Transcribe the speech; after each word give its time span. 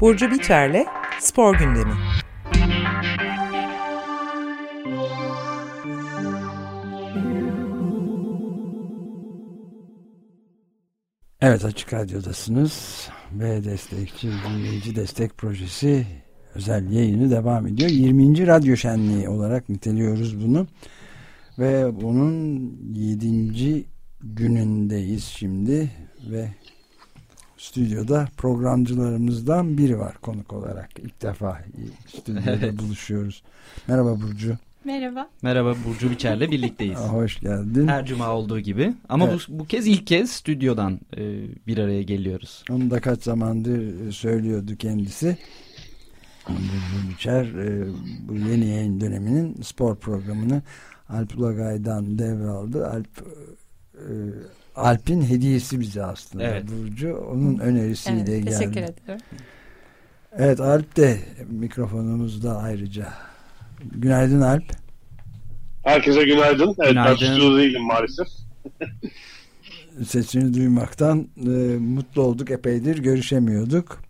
Burcu 0.00 0.30
Biçer'le 0.30 0.86
Spor 1.20 1.58
Gündemi. 1.58 1.92
Evet 11.40 11.64
Açık 11.64 11.92
Radyo'dasınız 11.92 13.08
ve 13.32 13.64
destekçi 13.64 14.28
dinleyici 14.48 14.96
destek 14.96 15.38
projesi 15.38 16.06
özel 16.54 16.92
yayını 16.92 17.30
devam 17.30 17.66
ediyor. 17.66 17.90
20. 17.90 18.46
Radyo 18.46 18.76
Şenliği 18.76 19.28
olarak 19.28 19.68
niteliyoruz 19.68 20.44
bunu 20.44 20.66
ve 21.58 22.00
bunun 22.00 22.72
7. 22.94 23.84
günündeyiz 24.20 25.24
şimdi 25.24 25.90
ve 26.30 26.48
stüdyoda 27.56 28.28
programcılarımızdan 28.36 29.78
biri 29.78 29.98
var 29.98 30.14
konuk 30.22 30.52
olarak 30.52 30.90
ilk 30.98 31.22
defa 31.22 31.60
stüdyoda 32.06 32.50
evet. 32.50 32.78
buluşuyoruz. 32.78 33.42
Merhaba 33.88 34.20
Burcu. 34.20 34.56
Merhaba. 34.84 35.28
Merhaba 35.42 35.74
Burcu 35.86 36.10
Biçer'le 36.10 36.40
birlikteyiz. 36.40 36.98
Hoş 37.10 37.40
geldin. 37.40 37.88
Her 37.88 38.06
cuma 38.06 38.32
olduğu 38.32 38.60
gibi. 38.60 38.94
Ama 39.08 39.28
evet. 39.28 39.40
bu, 39.48 39.58
bu 39.58 39.64
kez 39.64 39.86
ilk 39.86 40.06
kez 40.06 40.30
stüdyodan 40.30 41.00
e, 41.16 41.42
bir 41.66 41.78
araya 41.78 42.02
geliyoruz. 42.02 42.64
Onu 42.70 42.90
da 42.90 43.00
kaç 43.00 43.22
zamandır 43.22 44.12
söylüyordu 44.12 44.76
kendisi. 44.76 45.38
Burcu 46.48 47.10
Biçer 47.10 47.44
e, 47.44 47.86
bu 48.28 48.34
yeni 48.34 48.66
yayın 48.66 49.00
döneminin 49.00 49.62
spor 49.62 49.96
programını 49.96 50.62
Alp 51.08 51.38
Ulagay'dan 51.38 52.18
devraldı. 52.18 52.86
Alp 52.86 53.26
e, 53.94 54.12
Alp'in 54.76 55.22
hediyesi 55.22 55.80
bize 55.80 56.04
aslında 56.04 56.44
evet. 56.44 56.64
Burcu. 56.68 57.16
Onun 57.16 57.58
önerisiyle 57.58 58.18
evet, 58.18 58.44
geldi. 58.44 58.58
Teşekkür 58.58 58.80
ederim. 58.80 59.20
Evet 60.38 60.60
Alp 60.60 60.96
de 60.96 61.18
mikrofonumuzda 61.48 62.58
ayrıca. 62.58 63.08
Günaydın 63.94 64.40
Alp. 64.40 64.64
Herkese 65.82 66.24
günaydın. 66.24 66.74
Evet 66.78 66.90
günaydın. 66.90 67.58
değilim 67.58 67.82
maalesef. 67.82 68.26
Sesini 70.06 70.54
duymaktan 70.54 71.28
e, 71.36 71.48
mutlu 71.78 72.22
olduk. 72.22 72.50
Epeydir 72.50 72.98
görüşemiyorduk. 72.98 74.02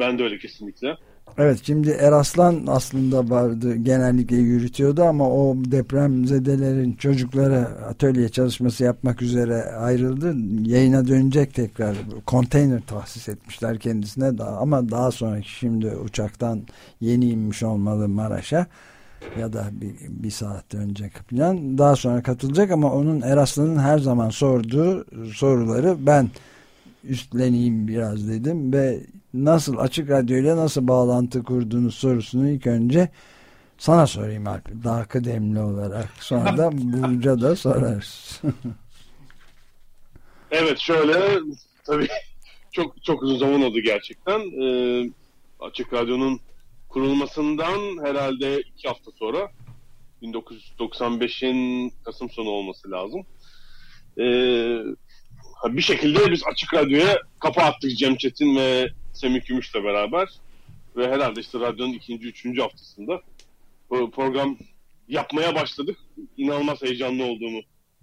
Ben 0.00 0.18
de 0.18 0.22
öyle 0.22 0.38
kesinlikle. 0.38 0.96
Evet 1.38 1.60
şimdi 1.62 1.90
Eraslan 1.90 2.64
aslında 2.66 3.30
vardı 3.30 3.76
genellikle 3.76 4.36
yürütüyordu 4.36 5.02
ama 5.02 5.30
o 5.30 5.56
depremzedelerin 5.56 6.92
çocuklara 6.92 7.58
atölye 7.88 8.28
çalışması 8.28 8.84
yapmak 8.84 9.22
üzere 9.22 9.62
ayrıldı. 9.64 10.34
Yayına 10.70 11.08
dönecek 11.08 11.54
tekrar 11.54 11.96
konteyner 12.26 12.80
tahsis 12.86 13.28
etmişler 13.28 13.78
kendisine 13.78 14.38
daha 14.38 14.56
ama 14.56 14.90
daha 14.90 15.10
sonraki 15.10 15.50
şimdi 15.50 15.96
uçaktan 15.96 16.62
yeni 17.00 17.30
inmiş 17.30 17.62
olmalı 17.62 18.08
Maraş'a 18.08 18.66
ya 19.40 19.52
da 19.52 19.66
bir, 19.72 19.94
bir 20.08 20.30
saat 20.30 20.74
önce 20.74 21.10
falan 21.30 21.78
daha 21.78 21.96
sonra 21.96 22.22
katılacak 22.22 22.70
ama 22.70 22.92
onun 22.92 23.20
Eraslan'ın 23.20 23.78
her 23.78 23.98
zaman 23.98 24.30
sorduğu 24.30 25.06
soruları 25.32 25.96
ben 26.06 26.28
üstleneyim 27.04 27.88
biraz 27.88 28.28
dedim 28.28 28.72
ve 28.72 29.00
nasıl 29.34 29.78
açık 29.78 30.10
radyoyla 30.10 30.56
nasıl 30.56 30.88
bağlantı 30.88 31.42
kurduğunuz 31.42 31.94
sorusunu 31.94 32.48
ilk 32.48 32.66
önce 32.66 33.08
sana 33.78 34.06
sorayım 34.06 34.46
Alp. 34.46 34.68
Daha 34.84 35.04
kıdemli 35.04 35.60
olarak. 35.60 36.08
Sonra 36.20 36.56
da 36.56 36.70
Burcu'ya 36.72 37.40
da 37.40 37.56
sorarız. 37.56 38.42
evet 40.50 40.78
şöyle 40.78 41.40
tabii 41.84 42.08
çok 42.72 43.04
çok 43.04 43.22
uzun 43.22 43.38
zaman 43.38 43.62
oldu 43.62 43.80
gerçekten. 43.80 44.40
Ee, 44.40 45.10
açık 45.60 45.92
Radyo'nun 45.92 46.40
kurulmasından 46.88 48.04
herhalde 48.04 48.60
iki 48.60 48.88
hafta 48.88 49.10
sonra 49.18 49.50
1995'in 50.22 51.92
Kasım 52.04 52.30
sonu 52.30 52.48
olması 52.48 52.90
lazım. 52.90 53.26
Ee, 54.18 54.78
bir 55.64 55.82
şekilde 55.82 56.32
biz 56.32 56.42
Açık 56.52 56.74
Radyo'ya 56.74 57.16
kafa 57.40 57.62
attık 57.62 57.98
Cem 57.98 58.16
Çetin 58.16 58.56
ve 58.56 58.88
Semih 59.18 59.46
Gümüş'le 59.46 59.74
beraber. 59.74 60.28
Ve 60.96 61.08
herhalde 61.08 61.40
işte 61.40 61.60
radyonun 61.60 61.92
ikinci, 61.92 62.28
üçüncü 62.28 62.60
haftasında 62.60 63.22
program 63.88 64.56
yapmaya 65.08 65.54
başladık. 65.54 65.96
İnanılmaz 66.36 66.82
heyecanlı 66.82 67.24
olduğumu 67.24 67.60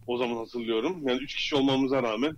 o 0.07 0.17
zaman 0.17 0.35
hatırlıyorum. 0.35 1.07
Yani 1.07 1.21
üç 1.21 1.35
kişi 1.35 1.55
olmamıza 1.55 2.03
rağmen 2.03 2.37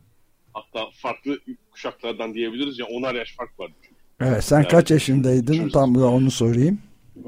hatta 0.53 0.85
farklı 0.93 1.39
kuşaklardan 1.71 2.33
diyebiliriz 2.33 2.79
ya 2.79 2.85
onar 2.85 3.15
yaş 3.15 3.35
fark 3.35 3.59
vardı. 3.59 3.73
Evet 4.19 4.43
sen 4.43 4.57
yani, 4.57 4.67
kaç 4.67 4.91
yaşındaydın? 4.91 5.69
Tam 5.69 5.95
da 5.95 6.07
onu 6.07 6.31
sorayım. 6.31 6.79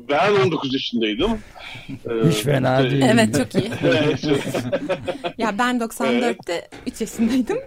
Ben 0.10 0.32
19 0.34 0.74
yaşındaydım. 0.74 1.40
Hiç 2.30 2.44
fena 2.44 2.84
değil. 2.84 3.02
Evet 3.02 3.36
çok 3.36 3.64
iyi. 3.64 3.70
ya 5.38 5.58
ben 5.58 5.78
94'te 5.78 6.54
evet. 6.54 6.70
3 6.88 7.02
yaşındaydım. 7.02 7.58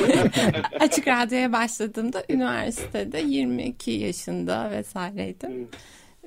Açık 0.80 1.08
radyoya 1.08 1.52
başladığımda 1.52 2.24
üniversitede 2.28 3.20
22 3.20 3.90
yaşında 3.90 4.70
vesaireydim. 4.70 5.68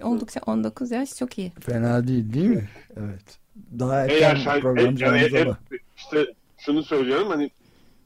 Oldukça 0.02 0.40
19 0.46 0.92
yaş 0.92 1.10
çok 1.16 1.38
iyi. 1.38 1.52
Fena 1.60 2.08
değil 2.08 2.34
değil 2.34 2.50
mi? 2.50 2.70
Evet. 2.98 3.40
Daha 3.80 4.06
erken 4.06 4.58
e, 4.58 4.60
programcılarımız 4.60 5.32
yani, 5.32 5.50
e, 5.72 5.78
İşte 5.98 6.26
şunu 6.58 6.84
söylüyorum 6.84 7.30
hani 7.30 7.52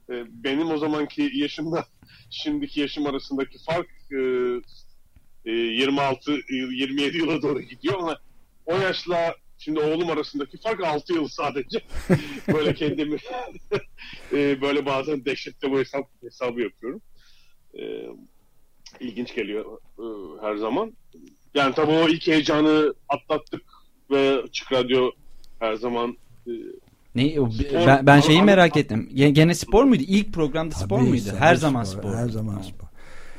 e, 0.09 0.13
benim 0.43 0.71
o 0.71 0.77
zamanki 0.77 1.29
yaşımda 1.33 1.85
şimdiki 2.29 2.79
yaşım 2.79 3.05
arasındaki 3.05 3.57
fark 3.63 3.87
26 5.51 6.31
27 6.49 7.17
yıla 7.17 7.41
doğru 7.41 7.61
gidiyor 7.61 7.99
ama 7.99 8.17
o 8.65 8.77
yaşla 8.77 9.35
şimdi 9.57 9.79
oğlum 9.79 10.09
arasındaki 10.09 10.57
fark 10.57 10.83
6 10.83 11.13
yıl 11.13 11.27
sadece. 11.27 11.81
böyle 12.53 12.73
kendimi 12.73 13.17
e, 14.33 14.61
böyle 14.61 14.85
bazen 14.85 15.25
dehşette 15.25 15.71
bu 15.71 15.79
hesap 15.79 16.05
hesabı 16.21 16.61
yapıyorum. 16.61 17.01
E, 17.79 17.83
ilginç 18.99 19.35
geliyor 19.35 19.65
e, 19.99 20.05
her 20.41 20.55
zaman. 20.55 20.93
Yani 21.53 21.75
tabii 21.75 21.91
o 21.91 22.09
ilk 22.09 22.27
heyecanı 22.27 22.93
atlattık 23.09 23.61
ve 24.11 24.41
Açık 24.41 24.71
Radyo 24.71 25.11
her 25.59 25.75
zaman 25.75 26.17
ne 27.15 27.31
spor, 27.31 27.87
ben, 27.87 28.05
ben 28.05 28.19
şeyi 28.19 28.43
merak 28.43 28.77
ettim. 28.77 29.09
Gene 29.13 29.55
spor 29.55 29.83
muydu? 29.83 30.03
İlk 30.07 30.33
programda 30.33 30.75
spor 30.75 30.99
muydu? 30.99 31.29
Her 31.39 31.55
spor, 31.55 31.61
zaman 31.61 31.83
spor. 31.83 32.13
Her 32.13 32.29
zaman 32.29 32.61
spor. 32.61 32.87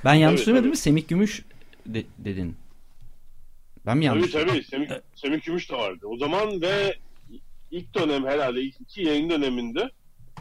Ben 0.05 0.15
yanlış 0.15 0.41
söylemedim 0.41 0.71
mi? 0.71 0.77
Semih 0.77 1.09
Gümüş 1.09 1.45
de, 1.95 2.05
dedin. 2.19 2.57
Ben 3.87 3.99
mi 3.99 4.05
yanlış? 4.05 4.33
Tabii 4.33 4.47
tabii. 4.47 4.65
Semih, 4.65 4.89
Semih 5.15 5.43
Gümüş 5.43 5.71
de 5.71 5.77
vardı. 5.77 6.07
O 6.07 6.17
zaman 6.17 6.61
ve 6.61 6.99
ilk 7.71 7.95
dönem 7.95 8.27
herhalde 8.27 8.63
ilk 8.63 8.81
iki 8.81 9.03
yayın 9.03 9.31
döneminde 9.31 9.91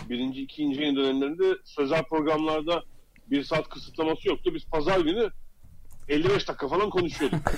birinci, 0.10 0.42
ikinci 0.42 0.82
yayın 0.82 0.96
dönemlerinde 0.96 1.58
sözel 1.64 2.04
programlarda 2.04 2.84
bir 3.32 3.44
saat 3.44 3.70
kısıtlaması 3.70 4.28
yoktu. 4.28 4.52
Biz 4.56 4.66
pazar 4.66 5.00
günü 5.00 5.30
55 6.10 6.48
dakika 6.48 6.68
falan 6.68 6.90
konuşuyorduk. 6.90 7.40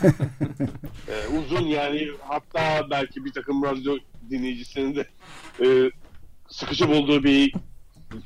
ee, 1.07 1.37
uzun 1.37 1.65
yani 1.65 2.07
hatta 2.19 2.89
belki 2.89 3.25
bir 3.25 3.31
takım 3.31 3.63
radyo 3.63 3.97
dinleyicisinin 4.29 4.95
de 4.95 5.07
e, 5.65 5.91
sıkıcı 6.47 6.89
bulduğu 6.89 7.23
bir 7.23 7.53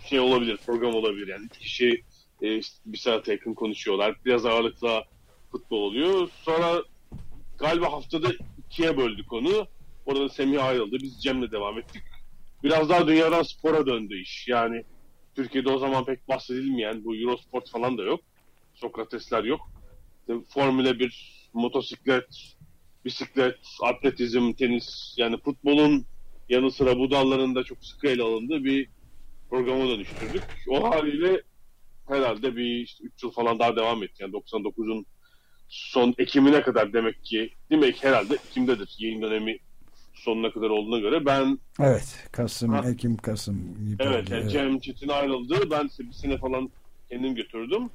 şey 0.09 0.19
olabilir, 0.19 0.57
program 0.65 0.95
olabilir. 0.95 1.27
Yani 1.27 1.45
üç 1.45 1.57
kişi 1.57 2.03
e, 2.43 2.61
bir 2.85 2.97
saat 2.97 3.27
yakın 3.27 3.53
konuşuyorlar. 3.53 4.15
Biraz 4.25 4.45
ağırlıkla 4.45 5.03
futbol 5.53 5.77
oluyor. 5.77 6.29
Sonra 6.41 6.83
galiba 7.57 7.91
haftada 7.91 8.27
ikiye 8.57 8.97
böldük 8.97 9.33
onu. 9.33 9.67
Orada 10.05 10.29
Semih 10.29 10.65
ayrıldı. 10.65 10.97
Biz 11.01 11.23
Cem'le 11.23 11.51
devam 11.51 11.79
ettik. 11.79 12.03
Biraz 12.63 12.89
daha 12.89 13.07
dünyadan 13.07 13.43
spora 13.43 13.85
döndü 13.85 14.21
iş. 14.21 14.47
Yani 14.47 14.83
Türkiye'de 15.35 15.69
o 15.69 15.79
zaman 15.79 16.05
pek 16.05 16.27
bahsedilmeyen 16.27 17.05
bu 17.05 17.15
Eurosport 17.15 17.69
falan 17.69 17.97
da 17.97 18.03
yok. 18.03 18.19
Sokratesler 18.73 19.43
yok. 19.43 19.61
İşte 20.19 20.33
Formüle 20.53 20.99
1, 20.99 21.49
motosiklet, 21.53 22.55
bisiklet, 23.05 23.59
atletizm, 23.83 24.53
tenis 24.53 25.15
yani 25.17 25.37
futbolun 25.37 26.05
yanı 26.49 26.71
sıra 26.71 26.99
bu 26.99 27.11
dallarında 27.11 27.63
çok 27.63 27.85
sıkı 27.85 28.07
ele 28.07 28.23
alındığı 28.23 28.63
bir 28.63 28.89
programa 29.49 29.87
dönüştürdük. 29.87 30.45
O 30.67 30.89
haliyle 30.89 31.41
herhalde 32.07 32.55
bir 32.55 32.65
işte 32.65 33.03
3 33.03 33.23
yıl 33.23 33.31
falan 33.31 33.59
daha 33.59 33.75
devam 33.75 34.03
etti. 34.03 34.23
Yani 34.23 34.33
99'un 34.33 35.05
son 35.73 36.13
Ekim'ine 36.17 36.61
kadar 36.61 36.93
demek 36.93 37.23
ki 37.23 37.49
demek 37.71 38.03
herhalde 38.03 38.33
Ekim'dedir 38.49 38.95
yayın 38.99 39.21
dönemi 39.21 39.57
sonuna 40.13 40.51
kadar 40.51 40.69
olduğuna 40.69 40.99
göre 40.99 41.25
ben 41.25 41.59
Evet 41.79 42.27
Kasım, 42.31 42.73
ha, 42.73 42.89
Ekim, 42.89 43.17
Kasım 43.17 43.87
gibi 43.87 44.03
Evet, 44.03 44.29
yani 44.29 44.41
evet. 44.41 44.51
Cem 44.51 44.79
Çetin 44.79 45.09
ayrıldı. 45.09 45.71
Ben 45.71 45.89
bir 45.99 46.13
sene 46.13 46.37
falan 46.37 46.69
kendim 47.09 47.35
götürdüm. 47.35 47.89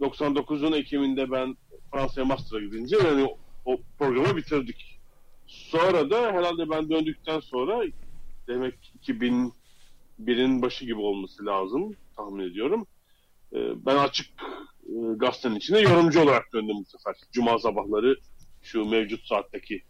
99'un 0.00 0.72
Ekim'inde 0.72 1.30
ben 1.30 1.56
Fransa'ya 1.92 2.24
master'a 2.24 2.60
gidince 2.60 2.96
yani 2.96 3.24
o, 3.24 3.38
o 3.64 3.80
programı 3.98 4.36
bitirdik. 4.36 5.00
Sonra 5.46 6.10
da 6.10 6.32
herhalde 6.32 6.70
ben 6.70 6.90
döndükten 6.90 7.40
sonra 7.40 7.82
demek 8.46 8.74
2001'in 9.02 10.62
başı 10.62 10.84
gibi 10.84 11.00
olması 11.00 11.46
lazım 11.46 11.96
tahmin 12.16 12.50
ediyorum. 12.50 12.86
Ee, 13.52 13.86
ben 13.86 13.96
açık 13.96 14.26
e, 14.90 15.16
gazetenin 15.16 15.56
içine 15.56 15.80
yorumcu 15.80 16.20
olarak 16.20 16.52
döndüm 16.52 16.76
bu 16.76 16.84
sefer. 16.84 17.14
Cuma 17.32 17.58
sabahları 17.58 18.16
şu 18.62 18.84
mevcut 18.84 19.26
saatteki 19.26 19.82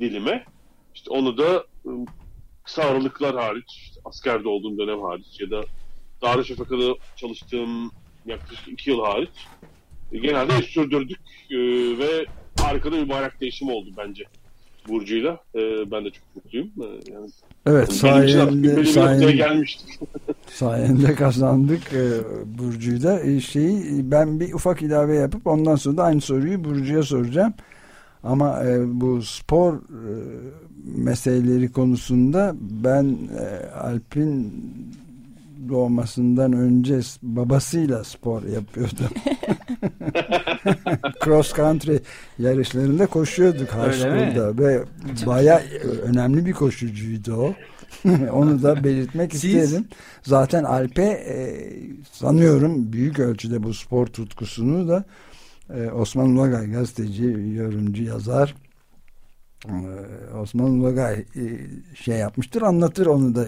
dilime. 0.00 0.44
İşte 0.94 1.10
onu 1.10 1.38
da 1.38 1.64
e, 1.84 1.90
kısa 2.64 2.82
aralıklar 2.82 3.36
hariç, 3.36 3.78
işte 3.82 4.00
askerde 4.04 4.48
olduğum 4.48 4.78
dönem 4.78 5.00
hariç 5.00 5.40
ya 5.40 5.50
da 5.50 5.64
Darüşşafaka'da 6.22 6.94
çalıştığım 7.16 7.90
yaklaşık 8.26 8.68
iki 8.68 8.90
yıl 8.90 9.00
hariç 9.00 9.46
e, 10.12 10.18
genelde 10.18 10.62
sürdürdük 10.62 11.20
e, 11.50 11.58
ve 11.98 12.26
harika 12.60 12.92
bir 12.92 13.08
bayrak 13.08 13.40
değişimi 13.40 13.72
oldu 13.72 13.90
bence 13.96 14.24
Burcu'yla. 14.88 15.40
E, 15.54 15.90
ben 15.90 16.04
de 16.04 16.10
çok 16.10 16.36
mutluyum. 16.36 16.72
E, 16.80 17.12
yani 17.12 17.30
Evet 17.66 17.88
için 17.88 17.98
sayende, 17.98 18.84
sayende. 18.84 19.64
sayende 20.52 21.14
kazandık 21.14 21.92
e, 21.92 22.10
Burcu'yu 22.58 23.02
da. 23.02 23.20
E, 23.20 23.40
şeyi, 23.40 24.10
ben 24.10 24.40
bir 24.40 24.52
ufak 24.52 24.82
ilave 24.82 25.16
yapıp 25.16 25.46
ondan 25.46 25.76
sonra 25.76 25.96
da 25.96 26.04
aynı 26.04 26.20
soruyu 26.20 26.64
Burcu'ya 26.64 27.02
soracağım. 27.02 27.54
Ama 28.24 28.64
e, 28.64 29.00
bu 29.00 29.22
spor 29.22 29.74
e, 29.74 29.78
meseleleri 30.84 31.72
konusunda 31.72 32.54
ben 32.60 33.16
e, 33.40 33.70
Alp'in 33.70 34.52
doğmasından 35.68 36.52
önce 36.52 37.00
babasıyla 37.22 38.04
spor 38.04 38.42
yapıyordum. 38.42 39.04
Cross 41.24 41.54
country 41.54 41.98
yarışlarında 42.38 43.06
koşuyorduk 43.06 43.68
high 43.68 43.92
school'da 43.92 44.58
ve 44.58 44.84
baya 45.26 45.62
önemli 46.02 46.46
bir 46.46 46.52
koşucuydu 46.52 47.34
o. 47.34 47.54
Onu 48.32 48.62
da 48.62 48.84
belirtmek 48.84 49.32
Siz- 49.32 49.44
isterim. 49.44 49.88
Zaten 50.22 50.64
Alp'e 50.64 51.02
e, 51.02 51.36
sanıyorum 52.12 52.92
büyük 52.92 53.18
ölçüde 53.18 53.62
bu 53.62 53.74
spor 53.74 54.06
tutkusunu 54.06 54.88
da 54.88 55.04
e, 55.74 55.90
Osman 55.90 56.28
Ulagay 56.30 56.70
gazeteci, 56.70 57.24
yorumcu, 57.54 58.02
yazar 58.02 58.54
e, 59.66 60.34
Osman 60.40 60.70
Ulagay 60.70 61.14
e, 61.14 61.24
şey 61.94 62.16
yapmıştır 62.16 62.62
anlatır 62.62 63.06
onu 63.06 63.34
da 63.34 63.46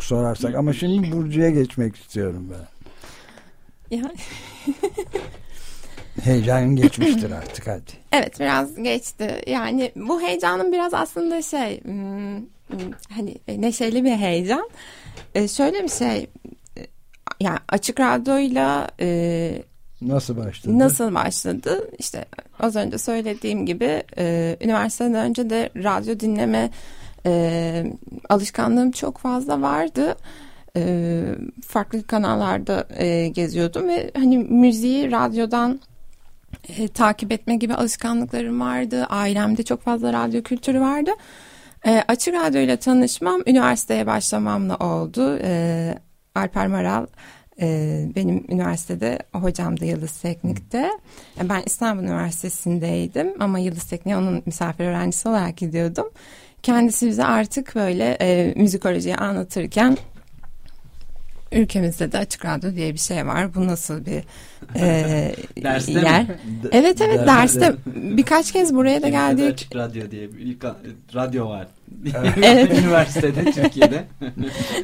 sorarsak 0.00 0.54
ama 0.54 0.72
şimdi 0.72 1.12
Burcu'ya 1.12 1.50
geçmek 1.50 1.96
istiyorum 1.96 2.50
ben. 2.50 2.66
Ya, 3.96 4.02
Heyecan 6.22 6.76
geçmiştir 6.76 7.30
artık 7.30 7.66
hadi. 7.66 7.90
evet 8.12 8.40
biraz 8.40 8.74
geçti. 8.74 9.42
Yani 9.46 9.92
bu 9.96 10.20
heyecanın 10.20 10.72
biraz 10.72 10.94
aslında 10.94 11.42
şey 11.42 11.84
hmm, 11.84 12.55
hani 13.10 13.34
neşeli 13.48 14.04
bir 14.04 14.16
heyecan. 14.16 14.68
E, 15.34 15.48
şöyle 15.48 15.82
bir 15.82 15.88
şey 15.88 16.26
e, 16.78 16.86
yani 17.40 17.58
açık 17.68 18.00
radyoyla 18.00 18.88
e, 19.00 19.62
Nasıl 20.02 20.36
başladı? 20.36 20.78
Nasıl 20.78 21.14
başladı? 21.14 21.90
İşte 21.98 22.24
az 22.60 22.76
önce 22.76 22.98
söylediğim 22.98 23.66
gibi 23.66 24.02
e, 24.18 24.56
üniversiteden 24.60 25.14
önce 25.14 25.50
de 25.50 25.70
radyo 25.76 26.20
dinleme 26.20 26.70
e, 27.26 27.84
alışkanlığım 28.28 28.90
çok 28.90 29.18
fazla 29.18 29.62
vardı. 29.62 30.16
E, 30.76 31.22
farklı 31.66 32.06
kanallarda 32.06 32.86
e, 32.96 33.28
geziyordum 33.28 33.88
ve 33.88 34.10
hani 34.16 34.38
müziği 34.38 35.10
radyodan 35.10 35.80
e, 36.68 36.88
takip 36.88 37.32
etme 37.32 37.56
gibi 37.56 37.74
alışkanlıklarım 37.74 38.60
vardı. 38.60 39.04
Ailemde 39.04 39.62
çok 39.62 39.82
fazla 39.82 40.12
radyo 40.12 40.42
kültürü 40.42 40.80
vardı. 40.80 41.10
E, 41.86 42.04
açık 42.08 42.34
radyo 42.34 42.60
ile 42.60 42.76
tanışmam 42.76 43.42
üniversiteye 43.46 44.06
başlamamla 44.06 44.76
oldu. 44.76 45.38
E, 45.42 45.94
Alper 46.34 46.66
Maral 46.66 47.06
e, 47.60 48.06
benim 48.16 48.44
üniversitede 48.48 49.18
hocam 49.32 49.80
da 49.80 49.84
Yıldız 49.84 50.20
Teknik'te. 50.20 50.90
E, 51.40 51.48
ben 51.48 51.62
İstanbul 51.66 52.02
Üniversitesi'ndeydim 52.02 53.34
ama 53.40 53.58
Yıldız 53.58 53.84
Teknik'e 53.84 54.16
onun 54.16 54.42
misafir 54.46 54.84
öğrencisi 54.84 55.28
olarak 55.28 55.56
gidiyordum. 55.56 56.10
Kendisi 56.62 57.06
bize 57.06 57.24
artık 57.24 57.74
böyle 57.74 58.16
e, 58.20 58.54
müzikolojiyi 58.56 59.16
anlatırken 59.16 59.96
ülkemizde 61.52 62.12
de 62.12 62.18
açık 62.18 62.44
radyo 62.44 62.74
diye 62.74 62.92
bir 62.94 62.98
şey 62.98 63.26
var. 63.26 63.54
Bu 63.54 63.66
nasıl 63.66 64.06
bir 64.06 64.22
e, 64.76 65.34
Derste 65.62 65.92
mi? 65.92 66.04
yer? 66.04 66.26
Evet 66.72 67.00
evet 67.00 67.26
Derste. 67.26 67.60
derste 67.60 67.74
birkaç 67.86 68.52
kez 68.52 68.74
buraya 68.74 69.02
da 69.02 69.08
geldik. 69.08 69.52
Açık 69.52 69.76
radyo 69.76 70.10
diye 70.10 70.32
bir 70.32 70.38
ilk 70.38 70.64
radyo 71.14 71.48
var. 71.48 71.66
Evet. 72.42 72.78
Üniversitede 72.78 73.52
Türkiye'de. 73.52 74.04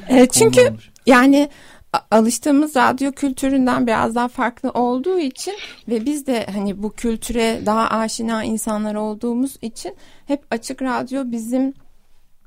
E, 0.09 0.27
çünkü. 0.27 0.75
Yani 1.07 1.49
alıştığımız 2.11 2.77
radyo 2.77 3.13
kültüründen 3.13 3.87
biraz 3.87 4.15
daha 4.15 4.29
farklı 4.29 4.71
olduğu 4.71 5.19
için 5.19 5.55
ve 5.89 6.07
biz 6.07 6.27
de 6.27 6.47
hani 6.53 6.83
bu 6.83 6.93
kültüre 6.93 7.61
daha 7.67 7.89
aşina 7.89 8.45
insanlar 8.45 8.95
olduğumuz 8.95 9.57
için 9.63 9.97
hep 10.27 10.43
açık 10.51 10.83
radyo 10.83 11.23
bizim 11.27 11.75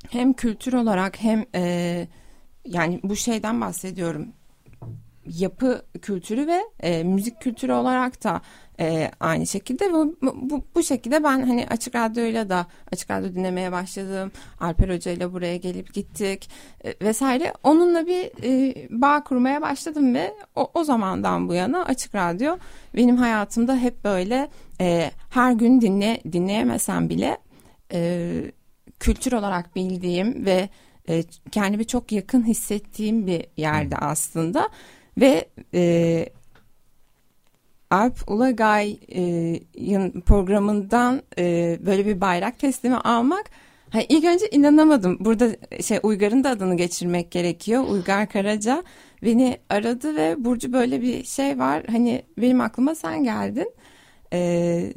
hem 0.09 0.33
kültür 0.33 0.73
olarak 0.73 1.23
hem 1.23 1.45
e, 1.55 2.07
yani 2.65 2.99
bu 3.03 3.15
şeyden 3.15 3.61
bahsediyorum 3.61 4.27
yapı 5.27 5.81
kültürü 6.01 6.47
ve 6.47 6.61
e, 6.79 7.03
müzik 7.03 7.41
kültürü 7.41 7.71
olarak 7.71 8.23
da 8.23 8.41
e, 8.79 9.11
aynı 9.19 9.47
şekilde 9.47 9.93
bu, 9.93 10.15
bu, 10.21 10.65
bu 10.75 10.83
şekilde 10.83 11.23
ben 11.23 11.41
hani 11.41 11.67
açık 11.69 11.95
radyoyla 11.95 12.49
da 12.49 12.65
açık 12.91 13.11
radyo 13.11 13.33
dinlemeye 13.33 13.71
başladım. 13.71 14.31
Alper 14.59 14.89
Hoca 14.89 15.11
ile 15.11 15.33
buraya 15.33 15.57
gelip 15.57 15.93
gittik 15.93 16.49
e, 16.83 16.93
vesaire. 17.01 17.53
Onunla 17.63 18.07
bir 18.07 18.31
e, 18.43 18.75
bağ 18.89 19.23
kurmaya 19.23 19.61
başladım 19.61 20.15
ve 20.15 20.33
o, 20.55 20.71
o 20.73 20.83
zamandan 20.83 21.49
bu 21.49 21.53
yana 21.53 21.85
açık 21.85 22.15
radyo 22.15 22.57
benim 22.95 23.17
hayatımda 23.17 23.77
hep 23.77 24.03
böyle 24.03 24.49
e, 24.81 25.11
her 25.29 25.51
gün 25.51 25.81
dinle 25.81 26.21
dinleyemesem 26.31 27.09
bile 27.09 27.37
e, 27.93 28.31
kültür 28.99 29.31
olarak 29.31 29.75
bildiğim 29.75 30.45
ve 30.45 30.69
e, 31.09 31.23
kendimi 31.51 31.87
çok 31.87 32.11
yakın 32.11 32.47
hissettiğim 32.47 33.27
bir 33.27 33.45
yerde 33.57 33.97
aslında 33.97 34.69
ve 35.17 35.49
e, 35.73 36.25
Alp 37.91 38.31
Ulagay'ın 38.31 40.21
programından 40.21 41.21
e, 41.37 41.77
böyle 41.85 42.05
bir 42.05 42.21
bayrak 42.21 42.59
teslimi 42.59 42.97
almak 42.97 43.45
ha, 43.89 43.99
ilk 44.09 44.25
önce 44.25 44.49
inanamadım. 44.49 45.17
Burada 45.19 45.49
şey 45.81 45.99
Uygar'ın 46.03 46.43
da 46.43 46.49
adını 46.49 46.77
geçirmek 46.77 47.31
gerekiyor. 47.31 47.83
Uygar 47.87 48.29
Karaca 48.29 48.83
beni 49.23 49.57
aradı 49.69 50.15
ve 50.15 50.35
Burcu 50.37 50.73
böyle 50.73 51.01
bir 51.01 51.23
şey 51.23 51.59
var. 51.59 51.83
Hani 51.91 52.23
benim 52.37 52.61
aklıma 52.61 52.95
sen 52.95 53.23
geldin. 53.23 53.71
E, 54.33 54.93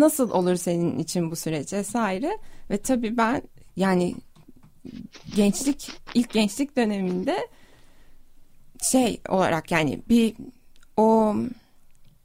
nasıl 0.00 0.30
olur 0.30 0.56
senin 0.56 0.98
için 0.98 1.30
bu 1.30 1.36
süreç 1.36 1.72
vesaire. 1.72 2.38
Ve 2.70 2.78
tabii 2.78 3.16
ben 3.16 3.42
yani 3.76 4.14
gençlik 5.36 5.90
ilk 6.14 6.30
gençlik 6.30 6.76
döneminde 6.76 7.48
şey 8.82 9.20
olarak 9.28 9.70
yani 9.70 10.00
bir 10.08 10.34
o 10.96 11.34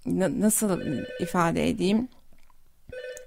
na- 0.06 0.40
nasıl 0.40 0.82
ifade 1.22 1.70
edeyim 1.70 2.08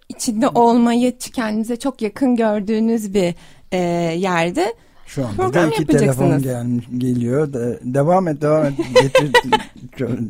içinde 0.08 0.48
olmayı 0.48 1.18
kendinize 1.18 1.76
çok 1.76 2.02
yakın 2.02 2.36
gördüğünüz 2.36 3.14
bir 3.14 3.34
e, 3.72 3.78
yerde 4.18 4.74
Şu 5.06 5.26
anda 5.26 5.36
Program 5.36 5.70
da 5.70 5.74
iki 5.74 5.86
telefon 5.86 6.42
gel, 6.42 6.66
geliyor. 6.98 7.52
De, 7.52 7.78
devam 7.82 8.28
et 8.28 8.42
devam 8.42 8.66
et. 8.66 8.72
Getir, 9.02 9.32
ço- 9.96 10.28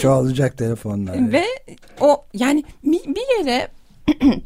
çoğalacak 0.00 0.58
telefonlar. 0.58 1.32
ve 1.32 1.44
o 2.00 2.24
yani 2.34 2.64
bir, 2.84 3.04
bir 3.14 3.38
yere 3.38 3.68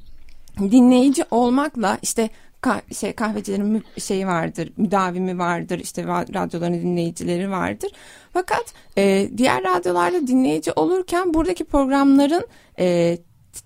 dinleyici 0.59 1.25
olmakla 1.31 1.99
işte 2.03 2.31
ka- 2.63 2.95
şey 2.95 3.13
kahvecilerin 3.13 3.85
şeyi 3.99 4.27
vardır, 4.27 4.73
müdavimi 4.77 5.39
vardır, 5.39 5.79
işte 5.79 6.05
radyoların 6.07 6.81
dinleyicileri 6.81 7.51
vardır. 7.51 7.91
Fakat 8.33 8.65
e, 8.99 9.31
diğer 9.37 9.65
radyolarda 9.65 10.27
dinleyici 10.27 10.73
olurken 10.73 11.35
buradaki 11.35 11.65
programların 11.65 12.47
e, 12.79 13.19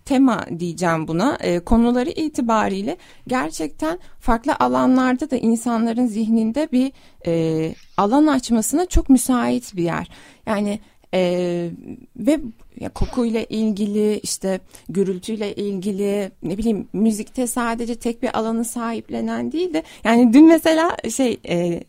tema 0.05 0.47
diyeceğim 0.59 1.09
buna 1.09 1.39
e, 1.41 1.61
konuları 1.61 2.11
itibariyle 2.11 2.97
gerçekten 3.27 3.99
farklı 4.21 4.57
alanlarda 4.61 5.31
da 5.31 5.37
insanların 5.37 6.07
zihninde 6.07 6.69
bir 6.73 6.93
e, 7.27 7.75
alan 7.97 8.27
açmasına 8.27 8.87
çok 8.87 9.09
müsait 9.09 9.77
bir 9.77 9.83
yer. 9.83 10.09
Yani 10.47 10.81
e, 11.15 11.71
ve 12.17 12.41
ya 12.81 12.89
kokuyla 12.89 13.43
ilgili 13.49 14.19
işte 14.19 14.61
gürültüyle 14.89 15.55
ilgili 15.55 16.31
ne 16.43 16.59
bileyim 16.59 16.89
müzikte 16.93 17.47
sadece 17.47 17.95
tek 17.95 18.23
bir 18.23 18.39
alanı 18.39 18.65
sahiplenen 18.65 19.53
değil 19.53 19.75
de 19.75 19.83
yani 20.05 20.33
dün 20.33 20.49
mesela 20.49 20.97
şey 21.11 21.41
e, 21.49 21.85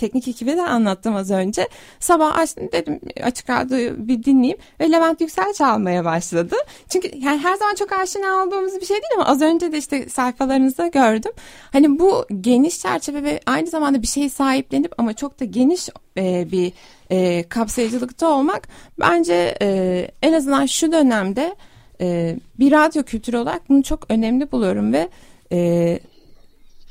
teknik 0.00 0.28
ekibe 0.28 0.56
de 0.56 0.62
anlattım 0.62 1.16
az 1.16 1.30
önce. 1.30 1.68
Sabah 2.00 2.38
açtım 2.38 2.68
dedim 2.72 3.00
açık 3.22 3.50
radyoyu 3.50 4.08
bir 4.08 4.24
dinleyeyim 4.24 4.58
ve 4.80 4.92
Levent 4.92 5.20
Yüksel 5.20 5.52
çalmaya 5.52 6.04
başladı. 6.04 6.56
Çünkü 6.88 7.10
yani 7.16 7.38
her 7.38 7.56
zaman 7.56 7.74
çok 7.74 7.92
aşina 7.92 8.42
olduğumuz 8.42 8.80
bir 8.80 8.86
şey 8.86 8.96
değil 8.96 9.12
ama 9.16 9.26
az 9.26 9.42
önce 9.42 9.72
de 9.72 9.78
işte 9.78 10.08
sayfalarınızda 10.08 10.86
gördüm. 10.86 11.32
Hani 11.72 11.98
bu 11.98 12.26
geniş 12.40 12.80
çerçeve 12.80 13.22
ve 13.22 13.40
aynı 13.46 13.66
zamanda 13.66 14.02
bir 14.02 14.06
şeyi 14.06 14.30
sahiplenip 14.30 14.92
ama 14.98 15.12
çok 15.12 15.40
da 15.40 15.44
geniş 15.44 15.88
e, 16.16 16.52
bir 16.52 16.72
e, 17.10 17.48
kapsayıcılıkta 17.48 18.28
olmak 18.28 18.68
bence 19.00 19.56
e, 19.62 20.08
en 20.22 20.32
azından 20.32 20.66
şu 20.66 20.92
dönemde 20.92 21.54
e, 22.00 22.36
bir 22.58 22.72
radyo 22.72 23.02
kültürü 23.02 23.36
olarak 23.36 23.68
bunu 23.68 23.82
çok 23.82 24.10
önemli 24.10 24.52
buluyorum 24.52 24.92
ve 24.92 25.08
e, 25.52 25.98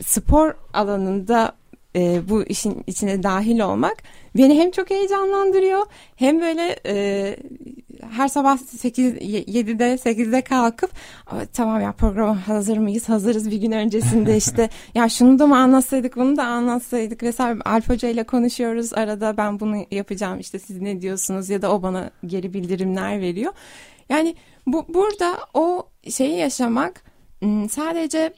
spor 0.05 0.53
alanında 0.73 1.53
e, 1.95 2.29
bu 2.29 2.43
işin 2.43 2.83
içine 2.87 3.23
dahil 3.23 3.59
olmak 3.59 3.97
beni 4.37 4.59
hem 4.59 4.71
çok 4.71 4.89
heyecanlandırıyor 4.89 5.85
hem 6.15 6.41
böyle 6.41 6.79
e, 6.85 7.35
her 8.11 8.27
sabah 8.27 8.57
8 8.57 9.13
7'de 9.13 9.93
8'de 9.93 10.41
kalkıp 10.41 10.91
tamam 11.53 11.81
ya 11.81 11.91
programa 11.91 12.47
hazır 12.47 12.77
mıyız? 12.77 13.09
Hazırız 13.09 13.51
bir 13.51 13.57
gün 13.57 13.71
öncesinde 13.71 14.37
işte. 14.43 14.69
Ya 14.95 15.09
şunu 15.09 15.39
da 15.39 15.47
mı 15.47 15.57
anlatsaydık 15.57 16.15
bunu 16.15 16.37
da 16.37 16.45
anlatsaydık 16.45 17.23
vesaire 17.23 17.59
Alp 17.65 17.89
Hoca 17.89 18.09
ile 18.09 18.23
konuşuyoruz 18.23 18.93
arada 18.93 19.37
ben 19.37 19.59
bunu 19.59 19.85
yapacağım 19.91 20.39
işte 20.39 20.59
siz 20.59 20.81
ne 20.81 21.01
diyorsunuz? 21.01 21.49
ya 21.49 21.61
da 21.61 21.73
o 21.73 21.83
bana 21.83 22.11
geri 22.25 22.53
bildirimler 22.53 23.21
veriyor. 23.21 23.53
Yani 24.09 24.35
bu 24.67 24.85
burada 24.93 25.37
o 25.53 25.87
şeyi 26.09 26.37
yaşamak 26.37 27.03
sadece 27.69 28.33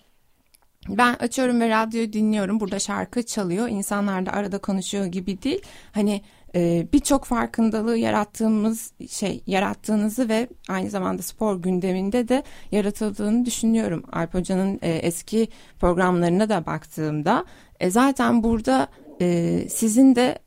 ben 0.90 1.14
açıyorum 1.14 1.62
ve 1.62 1.70
radyoyu 1.70 2.14
dinliyorum. 2.14 2.60
Burada 2.60 2.80
şarkı 2.80 3.24
çalıyor. 3.24 3.70
İnsanlar 3.70 4.26
da 4.26 4.32
arada 4.32 4.58
konuşuyor 4.58 5.06
gibi 5.06 5.42
değil. 5.42 5.62
Hani 5.92 6.22
e, 6.56 6.88
birçok 6.94 7.26
farkındalığı 7.26 7.98
yarattığımız 7.98 8.94
şey 9.10 9.44
yarattığınızı 9.48 10.30
ve 10.30 10.48
aynı 10.70 10.90
zamanda 10.90 11.22
spor 11.22 11.62
gündeminde 11.62 12.28
de 12.28 12.44
yaratıldığını 12.72 13.46
düşünüyorum. 13.46 14.04
Alp 14.12 14.34
Hoca'nın 14.34 14.80
e, 14.82 14.92
eski 14.92 15.48
programlarına 15.80 16.50
da 16.50 16.66
baktığımda 16.66 17.46
e, 17.80 17.92
zaten 17.92 18.44
burada 18.44 18.88
e, 19.22 19.60
sizin 19.70 20.16
de 20.16 20.40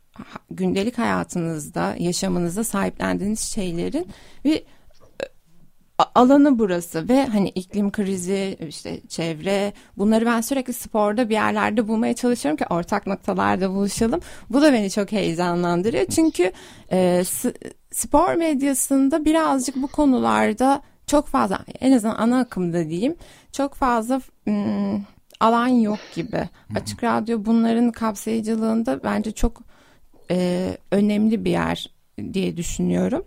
gündelik 0.50 0.98
hayatınızda, 0.98 1.94
yaşamınızda 1.98 2.64
sahiplendiğiniz 2.64 3.40
şeylerin 3.40 4.06
bir 4.44 4.62
alanı 5.98 6.58
burası 6.58 7.08
ve 7.08 7.26
hani 7.26 7.48
iklim 7.48 7.92
krizi 7.92 8.56
işte 8.68 9.00
çevre 9.08 9.72
bunları 9.98 10.26
ben 10.26 10.40
sürekli 10.40 10.72
sporda 10.72 11.28
bir 11.28 11.34
yerlerde 11.34 11.88
bulmaya 11.88 12.14
çalışıyorum 12.14 12.56
ki 12.56 12.64
ortak 12.70 13.06
noktalarda 13.06 13.70
buluşalım. 13.70 14.20
Bu 14.50 14.62
da 14.62 14.72
beni 14.72 14.90
çok 14.90 15.12
heyecanlandırıyor 15.12 16.06
çünkü 16.06 16.52
e, 16.92 17.22
spor 17.90 18.34
medyasında 18.34 19.24
birazcık 19.24 19.76
bu 19.76 19.86
konularda 19.86 20.82
çok 21.06 21.26
fazla 21.26 21.58
en 21.80 21.92
azından 21.92 22.16
ana 22.16 22.38
akımda 22.38 22.88
diyeyim 22.88 23.16
çok 23.52 23.74
fazla 23.74 24.20
ım, 24.48 25.06
alan 25.40 25.68
yok 25.68 25.98
gibi. 26.14 26.48
Açık 26.74 27.04
Radyo 27.04 27.44
bunların 27.44 27.92
kapsayıcılığında 27.92 29.00
bence 29.04 29.32
çok 29.32 29.62
e, 30.30 30.68
önemli 30.90 31.44
bir 31.44 31.50
yer 31.50 31.90
diye 32.32 32.56
düşünüyorum. 32.56 33.24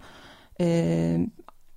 E, 0.61 1.27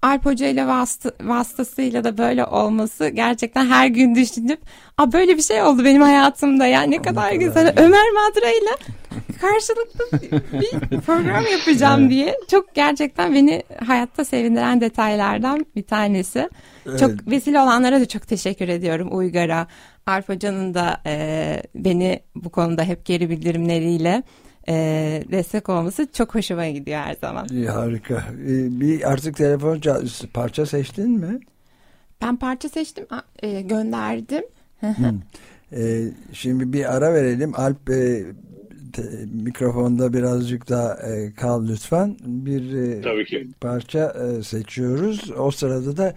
Alp 0.03 0.27
Hoca 0.27 0.47
ile 0.47 0.67
vasıta, 0.67 1.11
vasıtasıyla 1.23 2.05
da 2.05 2.19
böyle 2.19 2.45
olması 2.45 3.09
gerçekten 3.09 3.67
her 3.67 3.87
gün 3.87 4.15
düşünüp 4.15 4.61
a 4.99 5.13
böyle 5.13 5.37
bir 5.37 5.43
şey 5.43 5.63
oldu 5.63 5.85
benim 5.85 6.03
hayatımda 6.03 6.67
ya 6.67 6.83
ne 6.83 7.03
kadar 7.03 7.33
güzel 7.33 7.75
Ömer 7.77 8.11
Madra 8.11 8.51
ile 8.51 9.01
karşılıklı 9.41 10.31
bir 10.61 11.01
program 11.01 11.45
yapacağım 11.53 12.01
evet. 12.01 12.11
diye 12.11 12.37
çok 12.51 12.75
gerçekten 12.75 13.35
beni 13.35 13.63
hayatta 13.87 14.25
sevindiren 14.25 14.81
detaylardan 14.81 15.67
bir 15.77 15.83
tanesi. 15.83 16.49
Evet. 16.87 17.01
Çok 17.01 17.11
vesile 17.31 17.61
olanlara 17.61 18.01
da 18.01 18.09
çok 18.09 18.29
teşekkür 18.29 18.69
ediyorum 18.69 19.09
Uygar'a. 19.13 19.67
Alp 20.07 20.29
Hoca'nın 20.29 20.75
da 20.75 21.01
e, 21.07 21.63
beni 21.75 22.21
bu 22.35 22.51
konuda 22.51 22.85
hep 22.85 23.05
geri 23.05 23.31
bildirimleriyle 23.31 24.23
e, 24.69 24.75
destek 25.33 25.69
olması 25.69 26.07
çok 26.13 26.35
hoşuma 26.35 26.69
gidiyor 26.69 26.99
her 27.01 27.15
zaman. 27.15 27.49
İyi, 27.51 27.69
harika. 27.69 28.15
E, 28.47 28.81
bir 28.81 29.13
artık 29.13 29.37
telefon 29.37 29.81
parça 30.35 30.67
seçtin 30.67 31.11
mi? 31.11 31.41
Ben 32.23 32.37
parça 32.37 32.69
seçtim, 32.69 33.07
e, 33.43 33.61
gönderdim. 33.61 34.45
E, 35.73 36.09
şimdi 36.33 36.73
bir 36.73 36.97
ara 36.97 37.15
verelim. 37.15 37.53
Alp 37.55 37.91
e, 37.91 38.25
te, 38.93 39.03
mikrofonda 39.33 40.13
birazcık 40.13 40.69
daha 40.69 40.95
e, 40.95 41.33
kal 41.35 41.69
lütfen. 41.69 42.17
Bir 42.25 42.75
e, 42.75 43.01
Tabii 43.01 43.25
ki. 43.25 43.49
parça 43.61 44.15
e, 44.39 44.43
seçiyoruz. 44.43 45.31
O 45.39 45.51
sırada 45.51 45.97
da 45.97 46.15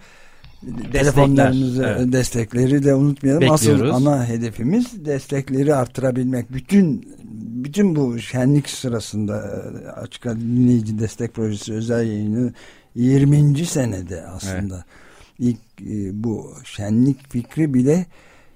telefonlarınızı 0.92 1.84
evet. 1.84 2.12
destekleri 2.12 2.84
de 2.84 2.94
unutmayalım. 2.94 3.40
Bekliyoruz. 3.40 3.82
Asıl 3.82 4.06
ana 4.06 4.28
hedefimiz 4.28 5.04
destekleri 5.04 5.74
artırabilmek. 5.74 6.52
Bütün 6.52 7.14
bütün 7.64 7.96
bu 7.96 8.18
şenlik 8.18 8.68
sırasında 8.68 9.62
e, 9.84 9.88
açık 9.88 10.24
dinleyici 10.24 10.98
destek 10.98 11.34
projesi 11.34 11.72
özel 11.72 12.06
yayını 12.06 12.52
20. 12.94 13.66
senede 13.66 14.22
aslında. 14.26 14.74
Evet. 14.74 14.84
İlk 15.38 15.90
e, 15.90 16.24
bu 16.24 16.54
şenlik 16.64 17.30
fikri 17.32 17.74
bile 17.74 18.06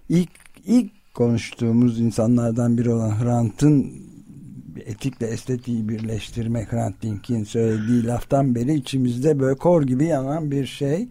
ilk 0.09 0.31
ilk 0.67 1.15
konuştuğumuz 1.15 2.00
insanlardan 2.00 2.79
biri 2.79 2.91
olan 2.91 3.23
Hrant'ın 3.23 3.93
etikle 4.87 5.27
estetiği 5.27 5.88
birleştirmek 5.88 6.73
Hrant 6.73 7.03
Dink'in 7.03 7.45
söylediği 7.45 8.07
laftan 8.07 8.55
beri 8.55 8.75
içimizde 8.75 9.41
böyle 9.41 9.59
kor 9.59 9.83
gibi 9.83 10.05
yanan 10.05 10.50
bir 10.50 10.67
şey 10.67 11.09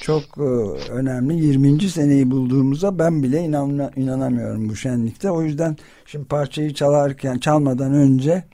çok 0.00 0.22
e, 0.38 0.42
önemli 0.90 1.44
20. 1.44 1.80
seneyi 1.80 2.30
bulduğumuza 2.30 2.98
ben 2.98 3.22
bile 3.22 3.40
inanma, 3.40 3.90
inanamıyorum 3.96 4.68
bu 4.68 4.76
şenlikte. 4.76 5.30
O 5.30 5.42
yüzden 5.42 5.76
şimdi 6.06 6.24
parçayı 6.24 6.74
çalarken 6.74 7.38
çalmadan 7.38 7.94
önce 7.94 8.44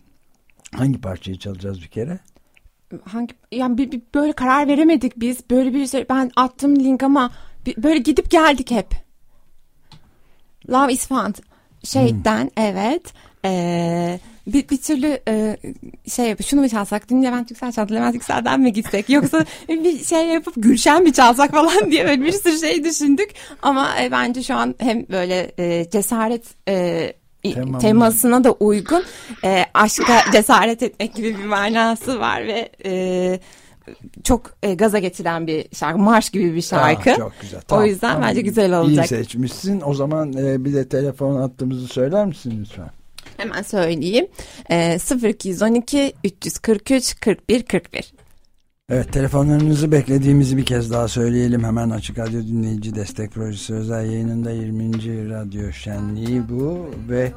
hangi 0.74 1.00
parçayı 1.00 1.38
çalacağız 1.38 1.82
bir 1.82 1.88
kere? 1.88 2.18
Hangi 3.04 3.34
yani 3.52 3.78
bir, 3.78 3.92
bir 3.92 4.02
böyle 4.14 4.32
karar 4.32 4.68
veremedik 4.68 5.20
biz. 5.20 5.50
Böyle 5.50 5.74
bir 5.74 5.86
şey 5.86 6.06
ben 6.08 6.30
attım 6.36 6.76
link 6.76 7.02
ama 7.02 7.30
bir, 7.66 7.82
böyle 7.82 7.98
gidip 7.98 8.30
geldik 8.30 8.70
hep. 8.70 8.90
Love 10.70 10.92
is 10.92 11.06
fun 11.06 11.34
şeyden 11.84 12.42
hmm. 12.42 12.64
evet. 12.64 13.12
Eee 13.44 14.20
bir, 14.52 14.68
bir 14.68 14.76
türlü 14.76 15.20
e, 15.28 15.56
şey 16.10 16.28
yapıp 16.28 16.46
şunu 16.46 16.60
mu 16.60 16.68
çalsak 16.68 17.10
dün 17.10 17.22
Levent 17.22 17.50
Yüksel 17.50 17.72
çaldı 17.72 17.94
Levent 17.94 18.14
Yüksel'den 18.14 18.60
mi 18.60 18.72
gitsek 18.72 19.10
yoksa 19.10 19.44
bir 19.68 20.04
şey 20.04 20.26
yapıp 20.26 20.54
Gülşen 20.56 21.02
mi 21.02 21.12
çalsak 21.12 21.50
falan 21.50 21.90
diye 21.90 22.06
böyle 22.06 22.22
bir 22.22 22.32
sürü 22.32 22.58
şey 22.58 22.84
düşündük 22.84 23.30
ama 23.62 24.02
e, 24.02 24.10
bence 24.10 24.42
şu 24.42 24.54
an 24.54 24.74
hem 24.78 25.08
böyle 25.08 25.52
e, 25.58 25.90
cesaret 25.90 26.44
e, 26.68 27.12
temasına 27.80 28.44
da 28.44 28.52
uygun 28.52 29.02
e, 29.44 29.64
aşka 29.74 30.24
cesaret 30.32 30.82
etmek 30.82 31.14
gibi 31.14 31.38
bir 31.38 31.44
manası 31.44 32.20
var 32.20 32.46
ve 32.46 32.68
e, 32.84 33.40
çok 34.24 34.50
e, 34.62 34.74
gaza 34.74 34.98
getiren 34.98 35.46
bir 35.46 35.66
şarkı. 35.74 35.98
Marş 35.98 36.30
gibi 36.30 36.54
bir 36.54 36.62
şarkı. 36.62 37.12
Aa, 37.12 37.16
çok 37.16 37.32
güzel. 37.40 37.60
Tamam, 37.60 37.84
o 37.84 37.86
yüzden 37.86 38.12
tamam. 38.12 38.28
bence 38.28 38.40
güzel 38.40 38.78
olacak. 38.78 39.04
İyi 39.04 39.08
seçmişsin. 39.08 39.82
O 39.84 39.94
zaman 39.94 40.32
e, 40.32 40.64
bir 40.64 40.74
de 40.74 40.88
telefon 40.88 41.40
attığımızı 41.40 41.88
söyler 41.88 42.26
misin 42.26 42.58
lütfen? 42.60 42.90
Hemen 43.38 43.62
söyleyeyim. 43.62 44.26
E, 44.70 44.98
0212 45.22 46.12
343 46.24 47.20
41 47.20 47.62
41. 47.62 48.12
Evet 48.90 49.12
telefonlarınızı 49.12 49.92
beklediğimizi 49.92 50.56
bir 50.56 50.64
kez 50.64 50.90
daha 50.90 51.08
söyleyelim. 51.08 51.64
Hemen 51.64 51.90
Açık 51.90 52.18
Radyo 52.18 52.42
Dinleyici 52.42 52.94
Destek 52.94 53.32
Projesi 53.32 53.74
özel 53.74 54.04
yayınında 54.06 54.50
20. 54.50 55.30
Radyo 55.30 55.72
Şenliği 55.72 56.48
bu 56.48 56.90
ve 57.08 57.32